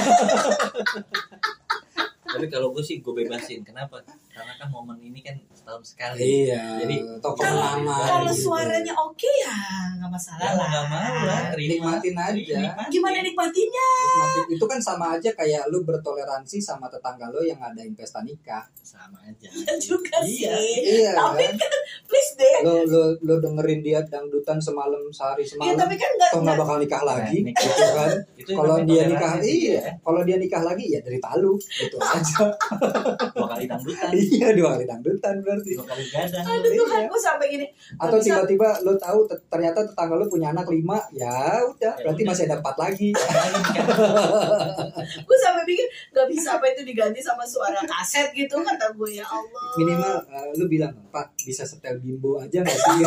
Tapi 2.32 2.48
kalau 2.48 2.72
gue 2.72 2.80
sih 2.80 3.04
gue 3.04 3.12
bebasin. 3.12 3.60
Kenapa 3.60 4.00
karena 4.32 4.52
kan 4.56 4.68
momen 4.68 4.96
ini 4.98 5.20
kan 5.20 5.36
setahun 5.52 5.84
sekali 5.86 6.48
Iya. 6.48 6.80
Jadi, 6.80 6.96
tokoh 7.20 7.36
kalau- 7.38 7.60
lama. 7.78 7.96
Kalau 8.02 8.28
gitu. 8.28 8.48
suaranya 8.48 8.94
oke 8.94 9.30
ya 9.38 9.56
nggak 9.94 10.08
masalah 10.10 10.40
ya 10.42 10.56
lah. 10.56 10.68
nggak 10.68 10.86
lah 11.22 11.42
terima 11.50 11.72
Nikmatin 11.92 12.16
aja. 12.16 12.56
Nikmatin. 12.58 12.90
Gimana 12.90 13.18
nikmatinya? 13.20 13.88
Nikmatin. 13.92 14.44
Itu 14.50 14.64
kan 14.64 14.80
sama 14.80 15.06
aja 15.12 15.30
kayak 15.30 15.68
lu 15.68 15.82
bertoleransi 15.82 16.58
sama 16.58 16.88
tetangga 16.88 17.28
lo 17.28 17.40
yang 17.40 17.56
ngadain 17.56 17.92
pesta 17.92 18.20
nikah. 18.20 18.64
sama 18.82 19.16
aja 19.22 19.48
Ya 19.48 19.74
juga 19.78 20.20
Iya. 20.20 20.52
sih. 20.52 20.76
Iya 20.98 21.12
Tapi 21.14 21.44
kan? 21.46 21.54
kan 21.56 21.72
please 22.04 22.32
deh. 22.34 22.56
Lo 22.62 22.74
lo 22.84 23.02
lo 23.18 23.34
dengerin 23.38 23.80
dia 23.80 24.00
dangdutan 24.02 24.58
semalam 24.58 25.00
sehari 25.08 25.42
Ya 25.42 25.48
semalam. 25.50 25.76
tapi 25.78 25.94
kan 25.94 26.10
nggak 26.10 26.30
Toh 26.30 26.40
nggak 26.42 26.56
bakal 26.58 26.76
nikah 26.78 27.02
lagi, 27.02 27.36
Nah, 27.36 27.46
nikah. 27.46 27.62
gitu 27.62 27.84
kan? 27.90 28.10
itu 28.40 28.50
Kalau 28.50 28.76
dia 28.82 29.02
nikah, 29.06 29.34
iya. 29.38 29.72
ya. 29.78 29.92
Kalau 29.98 30.20
dia 30.22 30.36
nikah 30.36 30.62
lagi 30.62 30.84
ya 30.88 31.00
dari 31.00 31.18
talu, 31.18 31.52
itu 31.56 31.96
aja. 32.10 32.44
dua 33.32 33.46
kali 33.48 33.64
dangdutan 33.66 34.10
iya 34.22 34.48
dua 34.52 34.74
kali 34.74 34.84
dangdutan 34.84 35.34
berarti. 35.40 35.70
dua 35.74 35.84
kali 35.84 36.02
gadang 36.06 36.42
Aduh 36.44 36.70
Tuhan, 36.72 37.00
gue 37.04 37.20
sampai 37.20 37.46
gini. 37.48 37.66
Atau 37.96 38.16
tiba-tiba 38.18 38.68
lo 38.80 38.92
tahu 38.94 39.18
te- 39.24 39.40
ternyata 39.46 39.78
tetangga 39.82 40.14
lo 40.14 40.24
punya 40.26 40.50
anak 40.50 40.66
lima, 40.66 40.98
ya 41.10 41.62
udah, 41.64 41.92
Ya 41.96 42.02
berarti 42.02 42.22
udah. 42.22 42.30
masih 42.30 42.42
ada 42.46 42.54
empat 42.58 42.74
lagi. 42.76 43.08
Gue 45.26 45.36
sampai 45.38 45.62
pikir 45.64 45.86
nggak 46.12 46.26
bisa 46.28 46.48
apa 46.56 46.64
itu 46.68 46.80
diganti 46.82 47.18
sama 47.18 47.42
suara 47.42 47.78
kaset 47.82 48.30
gitu 48.32 48.54
kata 48.60 48.92
gue 48.92 49.08
ya 49.12 49.24
Allah. 49.24 49.62
Minimal 49.76 50.12
eh, 50.28 50.48
lu 50.54 50.64
bilang, 50.66 50.92
Pak 51.08 51.32
bisa 51.38 51.62
setel 51.62 51.98
bimbo 51.98 52.38
aja 52.38 52.60
nggak 52.60 52.78
sih? 52.78 53.02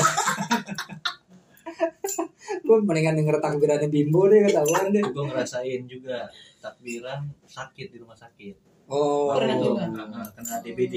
gue 2.66 2.76
mendingan 2.80 3.14
denger 3.16 3.38
takbirannya 3.38 3.88
bimbo 3.90 4.26
deh 4.26 4.42
ketahuan 4.44 4.90
deh. 4.90 5.02
gue 5.02 5.24
ngerasain 5.24 5.82
juga 5.86 6.26
takbiran 6.58 7.26
sakit 7.46 7.88
di 7.90 7.98
rumah 8.00 8.16
sakit 8.16 8.54
Oh, 8.88 9.34
Pernah 9.34 9.58
juga? 9.58 9.84
Kena- 9.88 10.30
kena 10.32 10.56
DBD 10.62 10.96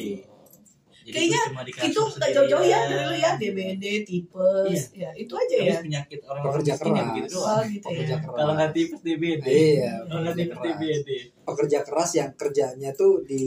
Jadi 1.00 1.14
Kayaknya 1.24 1.42
Itu 1.88 2.00
nggak 2.04 2.30
jauh-jauh 2.30 2.60
ya 2.62 2.80
dulu 2.84 3.12
ya 3.14 3.30
DBD, 3.34 3.84
tipes, 4.04 4.92
ya 4.92 5.08
itu 5.14 5.32
aja 5.32 5.56
Habis 5.56 5.72
ya. 5.72 5.80
penyakit 5.80 6.20
orang 6.22 6.42
Pekerja 6.44 6.68
ya 6.68 6.76
keras. 6.78 7.06
begitu 7.08 7.36
Oh 7.38 7.60
gitu 7.64 7.86
pekerja 7.88 8.12
ya. 8.12 8.18
keras. 8.20 8.36
kalau 8.36 8.52
nggak 8.52 8.70
tipes 8.70 9.00
DBD 9.00 9.46
Iya, 9.48 9.92
kalau 10.02 10.20
nggak 10.20 10.34
pekerja 10.36 10.44
tipes 10.44 10.58
keras. 10.60 10.76
DBD 10.76 11.08
Pekerja 11.42 11.78
keras 11.80 12.10
yang 12.14 12.30
kerjanya 12.34 12.90
tuh 12.92 13.12
di 13.22 13.42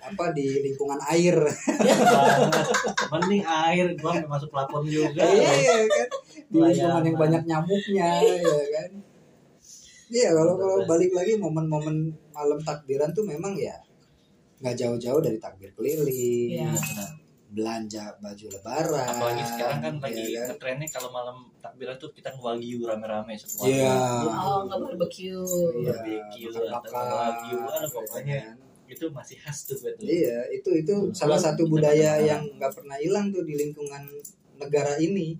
apa 0.00 0.24
di 0.30 0.46
lingkungan 0.62 0.96
air. 1.04 1.36
Banget. 1.36 2.66
mending 3.10 3.44
air 3.44 3.86
gua 3.96 4.12
masuk 4.24 4.48
plafon 4.48 4.86
juga 4.86 5.20
Iya 5.20 5.50
kan. 5.84 6.08
Di 6.46 6.56
lingkungan 6.58 7.02
yang 7.04 7.18
banyak 7.18 7.42
nyamuknya, 7.44 8.10
ya 8.22 8.38
kan. 8.70 8.90
Iya, 10.10 10.34
kalau 10.34 10.54
kalau 10.56 10.76
balik 10.84 11.10
lagi 11.10 11.34
momen-momen 11.36 11.96
malam 12.30 12.58
takbiran 12.58 13.10
tuh 13.10 13.22
memang 13.24 13.54
ya 13.54 13.78
nggak 14.58 14.76
jauh-jauh 14.76 15.20
dari 15.20 15.38
takbir 15.38 15.70
keliling, 15.72 16.50
Iya. 16.52 16.68
Benar. 16.68 17.10
belanja 17.50 18.14
baju 18.20 18.46
lebaran. 18.48 19.08
apalagi 19.10 19.42
sekarang 19.44 19.78
kan 19.80 19.94
lagi 19.98 20.22
ya 20.28 20.40
kan? 20.40 20.54
ngetrennya 20.54 20.86
kalau 20.88 21.10
malam 21.10 21.34
takbiran 21.56 21.96
tuh 21.96 22.10
kita 22.10 22.30
ngewagyu 22.30 22.78
rame-rame 22.80 23.34
semua 23.34 23.66
Iya. 23.66 23.94
Oh 24.28 24.58
nggak 24.64 24.78
barbecue. 24.80 25.42
Iya, 25.80 25.90
barbecue 25.92 26.46
atau 26.46 26.90
wagyu, 26.92 27.58
ada 27.60 27.88
pokoknya. 27.88 28.34
ya 28.36 28.42
kan? 28.44 28.56
itu 28.86 29.04
masih 29.08 29.36
khas 29.36 29.58
tuh 29.64 29.78
betul 29.80 30.02
Iya, 30.04 30.38
itu 30.52 30.70
itu 30.76 30.90
Hmm. 30.92 31.10
salah 31.10 31.38
satu 31.38 31.62
Kita 31.62 31.72
budaya 31.72 32.10
makan. 32.12 32.26
yang 32.28 32.42
nggak 32.54 32.72
pernah 32.72 32.96
hilang 32.98 33.26
tuh 33.30 33.42
di 33.42 33.54
lingkungan 33.56 34.02
negara 34.56 34.94
ini. 34.98 35.38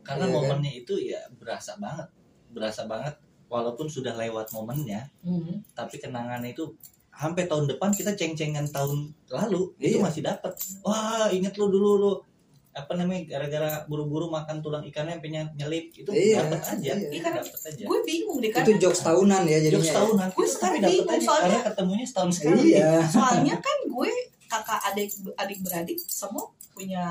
karena 0.00 0.22
Iya 0.22 0.32
kan? 0.32 0.38
momennya 0.40 0.72
itu 0.76 0.94
ya 1.00 1.18
berasa 1.32 1.74
banget 1.76 2.06
berasa 2.48 2.86
banget 2.86 3.14
walaupun 3.46 3.86
sudah 3.86 4.14
lewat 4.14 4.50
momennya 4.50 5.06
Hmm. 5.20 5.62
tapi 5.72 5.96
kenangannya 5.96 6.50
itu 6.50 6.66
sampai 7.10 7.44
tahun 7.44 7.64
depan 7.66 7.90
kita 7.90 8.12
ceng-cengan 8.12 8.66
tahun 8.66 8.98
lalu 9.26 9.72
itu 9.78 9.96
Iya. 9.96 10.02
masih 10.02 10.22
dapat 10.22 10.52
wah 10.80 11.26
inget 11.28 11.54
lu 11.54 11.66
dulu 11.66 11.90
lu 11.96 12.12
apa 12.72 12.92
namanya 12.92 13.24
gara-gara 13.26 13.70
buru-buru 13.86 14.28
makan 14.28 14.60
tulang 14.60 14.84
ikannya 14.84 15.16
sampai 15.16 15.30
ny- 15.32 15.54
nyelip 15.56 15.88
itu 15.90 16.10
Iya, 16.12 16.44
dapat 16.44 16.60
aja 16.76 16.92
iya. 16.92 17.20
dapat 17.24 17.60
aja 17.64 17.82
Gue 17.82 18.00
bingung 18.04 18.36
deh 18.36 18.48
Itu 18.48 18.56
karena 18.60 18.76
jokes 18.78 19.00
tahunan 19.00 19.42
ya 19.42 19.56
Jokes 19.56 19.64
jadinya. 19.64 19.88
ya. 19.88 19.96
tahunan 19.96 20.28
Gue 20.28 20.36
itu 20.38 20.52
sekarang 20.52 20.80
bingung, 20.82 21.08
aja 21.08 21.24
soalnya- 21.24 21.40
karena 21.48 21.60
ketemunya 21.64 22.04
setahun 22.04 22.30
sekali 22.34 22.60
Iya. 22.70 22.92
soalnya 23.08 23.54
kan 23.56 23.78
gue 23.86 24.10
kakak 24.46 24.80
adik 24.84 25.08
adik 25.34 25.58
beradik 25.60 25.98
semua 26.04 26.44
punya 26.76 27.04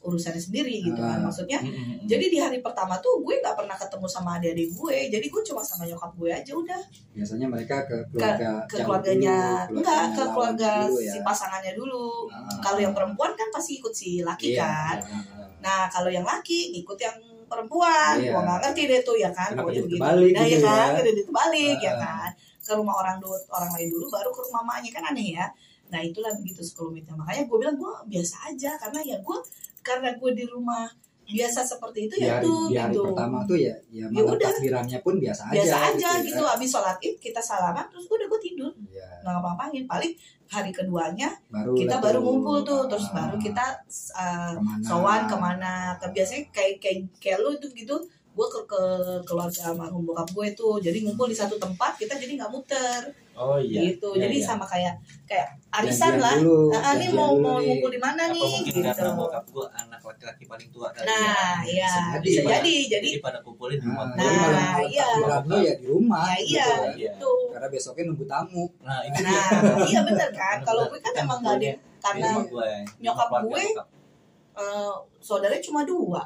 urusannya 0.00 0.40
sendiri 0.40 0.80
gitu 0.80 0.96
kan 0.96 1.18
Ah. 1.18 1.22
maksudnya 1.22 1.60
jadi 2.02 2.24
di 2.24 2.38
hari 2.38 2.58
pertama 2.58 2.96
tuh 2.96 3.20
gue 3.20 3.36
nggak 3.36 3.52
pernah 3.54 3.76
ketemu 3.76 4.06
sama 4.06 4.30
adik-adik 4.36 4.72
gue 4.72 4.96
jadi 5.10 5.26
gue 5.26 5.42
cuma 5.44 5.60
sama 5.60 5.84
nyokap 5.84 6.14
gue 6.14 6.30
aja 6.32 6.52
udah 6.54 6.80
Biasanya 7.12 7.46
mereka 7.46 7.84
ke 7.84 7.96
keluarga 8.08 8.64
ke 8.64 8.74
jauh 8.74 8.86
keluarganya 8.86 9.36
dulu, 9.66 9.76
enggak 9.76 10.02
ke 10.10 10.24
keluarga 10.26 10.70
dulu 10.82 10.96
ya. 10.98 11.12
si 11.12 11.18
pasangannya 11.20 11.72
dulu 11.74 12.06
Ah. 12.28 12.56
kalau 12.58 12.78
yang 12.78 12.94
perempuan 12.94 13.32
kan 13.32 13.48
pasti 13.50 13.76
ikut 13.76 13.92
si 13.92 14.22
laki 14.22 14.54
Iya, 14.54 14.62
kan 14.62 14.96
iya. 14.96 15.18
nah 15.58 15.80
kalau 15.86 16.08
yang 16.08 16.24
laki 16.24 16.72
ikut 16.76 16.96
yang 16.96 17.16
perempuan 17.46 18.14
Iya. 18.16 18.32
gua 18.32 18.40
nggak 18.42 18.58
ngerti 18.64 18.82
deh 18.86 19.00
tuh 19.02 19.16
ya 19.16 19.30
kan 19.30 19.50
Kenapa 19.50 19.60
pokoknya 19.66 19.76
jadi 19.76 19.84
begitu 19.84 20.00
terbalik 20.00 20.32
nah, 20.32 20.44
gitu 20.46 20.56
ya 20.56 20.70
kan 20.72 20.88
ya? 20.88 21.02
jadi 21.04 21.20
terbalik 21.20 21.78
ya 21.78 21.90
Ah. 21.90 21.98
kan 21.98 22.30
ke 22.58 22.72
rumah 22.72 22.94
orang 22.96 23.16
dulu 23.18 23.36
orang 23.48 23.70
lain 23.74 23.88
dulu 23.88 24.06
baru 24.08 24.30
ke 24.30 24.40
rumah 24.42 24.62
mamanya 24.62 24.90
kan 24.90 25.04
aneh 25.10 25.28
ya 25.34 25.46
nah 25.86 26.00
itulah 26.00 26.32
begitu 26.34 26.60
sekelumitnya 26.60 27.14
makanya 27.14 27.46
gue 27.46 27.56
bilang 27.56 27.76
gue 27.76 27.92
biasa 28.08 28.50
aja. 28.50 28.70
Karena 28.76 29.00
ya 29.02 29.16
gue 29.20 29.38
karena 29.80 30.10
gue 30.14 30.30
di 30.32 30.44
rumah 30.44 30.86
biasa 31.26 31.66
seperti 31.66 32.06
itu 32.06 32.22
Di 32.22 32.30
ya 32.30 32.38
tuh 32.38 32.70
di 32.70 32.78
hari 32.78 32.94
gitu. 32.94 33.02
pertama 33.02 33.42
tuh 33.42 33.58
ya 33.58 33.74
ya 33.90 34.06
Ya 34.06 34.22
malam 34.22 34.38
udah. 34.38 34.46
takbirannya 34.46 34.98
pun 35.02 35.14
biasa 35.18 35.42
aja. 35.44 35.54
biasa 35.58 35.76
aja 35.90 36.10
gitu, 36.22 36.38
ya. 36.38 36.54
abis 36.54 36.68
sholat 36.70 36.96
id 37.02 37.14
kita 37.18 37.40
salaman 37.42 37.82
terus 37.90 38.06
udah 38.06 38.26
gue 38.26 38.40
tidur. 38.40 38.70
Iya, 38.86 39.06
nggak 39.26 39.32
ngapa-ngapain. 39.34 39.82
Paling 39.86 40.12
hari 40.46 40.70
keduanya 40.70 41.28
baru 41.50 41.74
kita 41.74 41.98
baru 41.98 42.18
ngumpul 42.22 42.62
tuh. 42.62 42.86
Terus 42.86 43.10
Ah, 43.10 43.26
baru 43.26 43.36
kita 43.42 43.66
uh, 44.14 44.54
ke 44.54 44.62
mana? 44.62 44.82
sowan 44.86 45.20
ke 45.26 45.34
mana. 45.36 45.72
Ke 45.98 46.06
biasanya 46.14 46.46
kayak 46.54 46.78
kayak 46.78 46.98
kayak 47.18 47.38
lu 47.42 47.50
tuh 47.58 47.74
gitu 47.74 47.96
gue 48.36 48.46
ke, 48.46 48.60
ke 48.68 48.80
keluarga 49.24 49.60
almarhum 49.66 50.04
bokap 50.04 50.28
gue 50.28 50.46
tuh 50.52 50.76
jadi 50.76 51.00
ngumpul 51.00 51.24
di 51.24 51.32
satu 51.32 51.56
tempat 51.56 51.96
kita 51.96 52.14
jadi 52.14 52.36
nggak 52.36 52.52
muter 52.52 53.00
oh 53.32 53.56
iya 53.56 53.80
gitu 53.88 54.12
Iya, 54.12 54.28
jadi 54.28 54.36
iya. 54.36 54.44
sama 54.44 54.64
kayak 54.64 54.94
kayak 55.24 55.48
arisan 55.72 56.16
lah 56.16 56.36
dulu, 56.36 56.68
nah 56.68 56.92
ini 56.94 57.06
mau 57.10 57.32
mau 57.34 57.56
ngumpul 57.56 57.88
di 57.88 57.96
mana 57.96 58.28
nih 58.28 58.40
mungkin 58.40 58.72
gitu 58.76 58.80
karena 58.86 59.12
bokap 59.12 59.44
gua 59.48 59.66
anak 59.72 60.00
laki-laki 60.00 60.44
paling 60.44 60.68
tua 60.68 60.88
kali 60.92 61.04
nah 61.04 61.64
ya. 61.64 61.88
iya 61.88 61.92
Bisa 62.20 62.20
bisa 62.20 62.40
jadi. 62.40 62.52
jadi 62.60 62.72
jadi 62.92 63.08
jadi 63.08 63.08
pada 63.20 63.38
kumpulin 63.40 63.76
di 63.76 63.84
rumah 63.84 64.04
Nah, 64.12 64.20
Nah, 64.20 64.76
iya. 64.84 65.04
takbiran 65.16 65.42
lu 65.48 65.56
ya 65.58 65.74
di 65.74 65.86
rumah. 65.86 66.24
ya 66.28 66.36
gitu 66.36 66.52
iya. 66.52 66.64
Iya. 66.68 66.92
gitu 67.12 67.32
Karena 67.52 67.68
besoknya 67.68 68.02
nunggu 68.06 68.24
tamu. 68.26 68.64
nah 68.80 68.98
itu 69.00 69.20
dia 69.20 69.40
nah 69.48 69.76
iya 69.84 70.00
bener 70.04 70.30
kan 70.30 70.56
kalau 70.60 70.82
gue 70.88 71.00
kan 71.00 71.12
emang 71.16 71.38
nggak 71.40 71.56
ada 71.56 71.72
karena 72.04 72.28
ya. 72.36 72.80
Nyokap 73.00 73.28
gue 73.42 73.62
bokap. 73.72 73.86
eh, 74.56 74.94
saudaranya 75.18 75.60
cuma 75.62 75.80
dua 75.84 76.22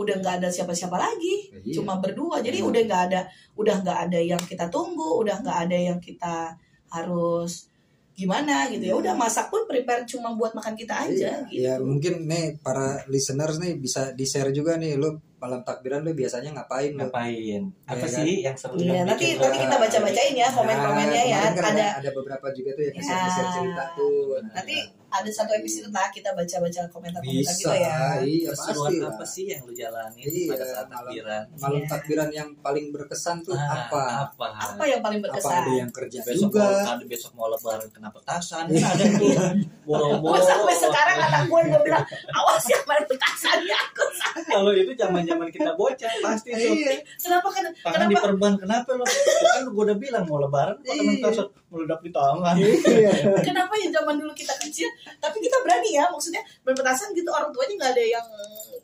udah 0.00 0.14
nggak 0.16 0.34
ada 0.38 0.48
siapa-siapa 0.48 0.96
lagi 0.96 1.52
Iya. 1.60 1.76
cuma 1.76 1.96
berdua 1.96 2.40
jadi 2.40 2.58
Hmm. 2.58 2.68
udah 2.68 2.82
nggak 2.82 3.02
ada 3.06 3.20
udah 3.54 3.76
nggak 3.78 3.98
ada 4.04 4.18
yang 4.18 4.42
kita 4.42 4.66
tunggu 4.66 5.20
udah 5.20 5.36
nggak 5.38 5.58
ada 5.64 5.76
yang 5.78 5.98
kita 5.98 6.56
harus 6.90 7.68
gimana 8.12 8.68
gitu 8.68 8.82
ya 8.82 8.92
Iya. 8.92 9.00
udah 9.00 9.14
masak 9.14 9.48
pun 9.48 9.64
prepare 9.64 10.04
cuma 10.04 10.34
buat 10.34 10.52
makan 10.52 10.74
kita 10.74 10.92
aja 11.02 11.40
Iya, 11.40 11.46
gitu 11.46 11.60
Ya 11.62 11.74
mungkin 11.78 12.26
nih 12.26 12.58
para 12.58 12.86
listeners 13.06 13.56
nih 13.56 13.76
bisa 13.76 14.12
di 14.12 14.24
share 14.24 14.50
juga 14.50 14.76
nih 14.76 14.94
lu 14.94 15.08
malam 15.36 15.64
takbiran 15.64 16.04
lu 16.04 16.12
biasanya 16.12 16.52
ngapain 16.52 16.92
lu? 16.92 17.00
ngapain 17.00 17.62
apa 17.86 18.04
Iya, 18.04 18.12
sih 18.14 18.32
yang 18.42 18.52
seru 18.54 18.76
Iya, 18.76 19.08
nanti 19.08 19.24
bikin 19.26 19.40
nanti 19.40 19.58
kita 19.58 19.76
baca 19.78 19.98
bacain 20.02 20.34
ya 20.34 20.48
komen-komennya 20.50 21.22
ya 21.24 21.38
kemarin 21.40 21.56
kan 21.56 21.72
ada 21.72 21.86
ada 21.96 22.10
beberapa 22.12 22.46
juga 22.52 22.70
tuh 22.74 22.84
yang 22.84 22.94
Ya. 22.94 23.04
share 23.26 23.50
cerita 23.50 23.84
tuh. 23.94 24.36
nanti 24.46 24.76
ada 25.10 25.26
satu 25.28 25.52
episode 25.52 25.90
lah 25.90 26.06
kita 26.08 26.30
baca-baca 26.30 26.80
komentar-komentar 26.86 27.42
bisa, 27.44 27.52
gitu 27.52 27.74
ya 27.74 27.98
iya 28.20 28.50
pasti 28.50 28.96
lah. 28.96 29.10
apa 29.10 29.24
sih 29.24 29.44
yang 29.46 29.60
lu 29.62 29.72
jalanin 29.72 30.22
Iya, 30.22 30.48
pada 30.48 30.64
saat 30.64 30.86
malam- 30.86 31.02
takbiran 31.04 31.42
Malam 31.52 31.74
Iya. 31.76 31.88
takbiran 31.88 32.28
yang 32.30 32.48
paling 32.56 32.86
berkesan 32.88 33.36
tuh 33.40 33.52
Ah, 33.52 33.86
apa? 33.86 34.02
apa 34.28 34.46
apa 34.72 34.84
yang 34.84 35.00
paling 35.00 35.18
Apa 35.18 35.26
berkesan 35.28 35.60
ada 35.60 35.72
yang 35.76 35.90
kerja 35.90 36.18
besok 36.20 36.42
juga? 36.48 36.62
mau 36.62 36.92
ada 36.92 37.04
besok 37.04 37.30
mau 37.34 37.46
lebaran 37.48 37.88
kena 37.90 38.08
petasan 38.08 38.64
kan 38.66 38.86
ada 38.88 39.04
tuh 39.12 39.30
boro-boro 39.86 40.38
sampai 40.40 40.76
sekarang 40.76 41.16
anak 41.20 41.42
gue 41.44 41.60
gue 41.66 41.80
bilang 41.82 42.04
awas 42.32 42.64
ya 42.64 42.78
main 42.84 43.04
petasan 43.04 43.58
ya 43.62 43.76
aku 43.76 44.04
kalau 44.42 44.70
itu 44.72 44.92
zaman 44.94 45.22
zaman 45.22 45.48
kita 45.48 45.74
bocah 45.74 46.10
pasti 46.20 46.50
tuh 46.50 46.70
Iya. 46.72 47.02
kenapa 47.18 47.48
kan 47.48 47.64
tangan 47.66 47.92
kenapa 47.96 48.10
diperban 48.12 48.52
kenapa 48.56 48.90
lo 48.92 49.04
kan 49.04 49.62
gue 49.64 49.82
udah 49.82 49.96
bilang 49.96 50.24
mau 50.24 50.38
lebaran 50.38 50.78
kok 50.78 50.86
temen 50.88 51.02
Iya. 51.08 51.20
petasan 51.20 51.46
meledak 51.68 52.00
di 52.00 52.10
tangan 52.10 52.54
Iya. 52.56 53.10
kenapa 53.42 53.72
ya 53.74 53.88
zaman 53.92 54.14
dulu 54.16 54.32
kita 54.32 54.54
kecil 54.58 54.88
tapi 55.18 55.36
kita 55.38 55.56
berani 55.60 55.90
ya 55.92 56.04
maksudnya 56.06 56.38
berpetasan 56.60 57.10
gitu 57.10 57.28
orang 57.28 57.50
tuanya 57.50 57.74
nggak 57.76 57.92
ada 57.92 58.04
yang 58.06 58.26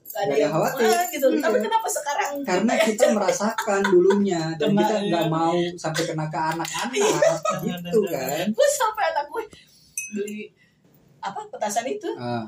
nggak 0.07 0.23
ada 0.23 0.35
yang 0.37 0.51
khawatir. 0.51 0.87
"Ah," 0.87 1.05
gitu 1.09 1.27
Iya. 1.29 1.41
tapi 1.41 1.59
kenapa 1.61 1.89
sekarang 1.89 2.31
Karena 2.43 2.73
kita 2.79 3.05
merasakan 3.11 3.81
dulunya 3.87 4.43
dan 4.55 4.69
Kena, 4.71 4.81
kita 4.81 4.95
iya. 4.95 5.07
nggak 5.07 5.27
mau 5.29 5.57
sampai 5.77 6.03
kena 6.05 6.27
ke 6.27 6.39
anak-anak 6.39 6.91
gitu 6.93 8.01
kan. 8.07 8.45
gue 8.49 8.69
sampai 8.71 9.05
anak 9.11 9.27
gue 9.29 9.45
beli 10.13 10.41
apa 11.19 11.41
petasan 11.49 11.87
itu 11.87 12.11
Ah. 12.15 12.47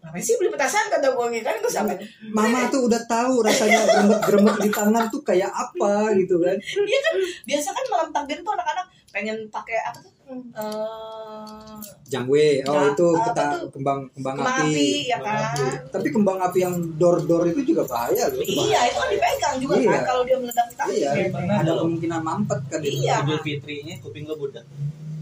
Ngapain 0.00 0.18
sih 0.18 0.34
beli 0.34 0.48
petasan 0.48 0.88
kata 0.88 1.08
gue 1.08 1.26
gitu 1.30 1.44
kan 1.44 1.56
gue 1.56 1.68
sampai 1.70 1.96
Mama 2.26 2.66
tuh 2.68 2.88
udah 2.88 3.02
tahu 3.04 3.40
rasanya 3.40 3.80
gremet-gremet 3.86 4.56
di 4.58 4.70
tangan 4.70 5.04
tuh 5.06 5.20
kayak 5.20 5.48
apa 5.48 5.92
gitu 6.16 6.38
kan. 6.38 6.56
dia 6.58 6.98
kan 7.00 7.14
biasa 7.44 7.68
kan 7.70 7.84
malam 7.86 8.08
takbir 8.10 8.38
tuh 8.38 8.50
anak-anak 8.50 8.86
pengen 9.10 9.36
pakai 9.48 9.76
apa 9.82 9.98
tuh 9.98 10.12
Eh, 10.30 11.74
Jangwe, 12.06 12.62
oh 12.62 12.70
Nah, 12.70 12.86
itu 12.88 13.02
apa 13.08 13.24
kita 13.26 13.44
tuh? 13.56 13.68
kembang 13.74 14.06
kembang, 14.12 14.36
kembang 14.38 14.58
api. 14.62 14.70
api 14.70 14.86
ya 15.04 15.16
Kembang 15.18 15.34
kan 15.34 15.50
api. 15.50 15.64
Tapi 15.90 16.08
kembang 16.08 16.38
api 16.40 16.58
yang 16.60 16.74
dor-dor 16.94 17.42
itu 17.46 17.60
juga 17.64 17.82
bahaya 17.84 18.30
loh. 18.30 18.38
itu 18.38 18.54
iya 18.62 18.80
itu 18.86 18.94
kan 18.94 19.08
dipegang 19.10 19.54
juga 19.58 19.74
Iya. 19.74 19.90
kan 19.90 20.02
kalau 20.06 20.22
dia 20.22 20.36
meledak 20.38 20.66
di 20.66 20.74
tangan 20.76 20.94
Iya, 20.94 21.10
ada 21.34 21.72
kemungkinan 21.76 22.20
mampet 22.20 22.60
kan. 22.64 22.78
Iya. 22.80 23.16
Idul 23.20 23.40
Fitrinya 23.42 23.94
kuping 23.98 24.24
lo 24.24 24.34
budak. 24.36 24.62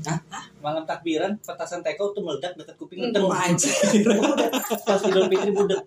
Hah? 0.06 0.20
Malam 0.62 0.84
takbiran 0.84 1.34
petasan 1.40 1.82
teko 1.82 2.12
tuh 2.12 2.22
meledak 2.22 2.54
dekat 2.54 2.74
kuping 2.78 3.10
Hmm. 3.10 3.30
Anjir. 3.32 3.72
Pas 4.86 5.00
Idul 5.02 5.26
Fitri 5.30 5.50
budak. 5.54 5.82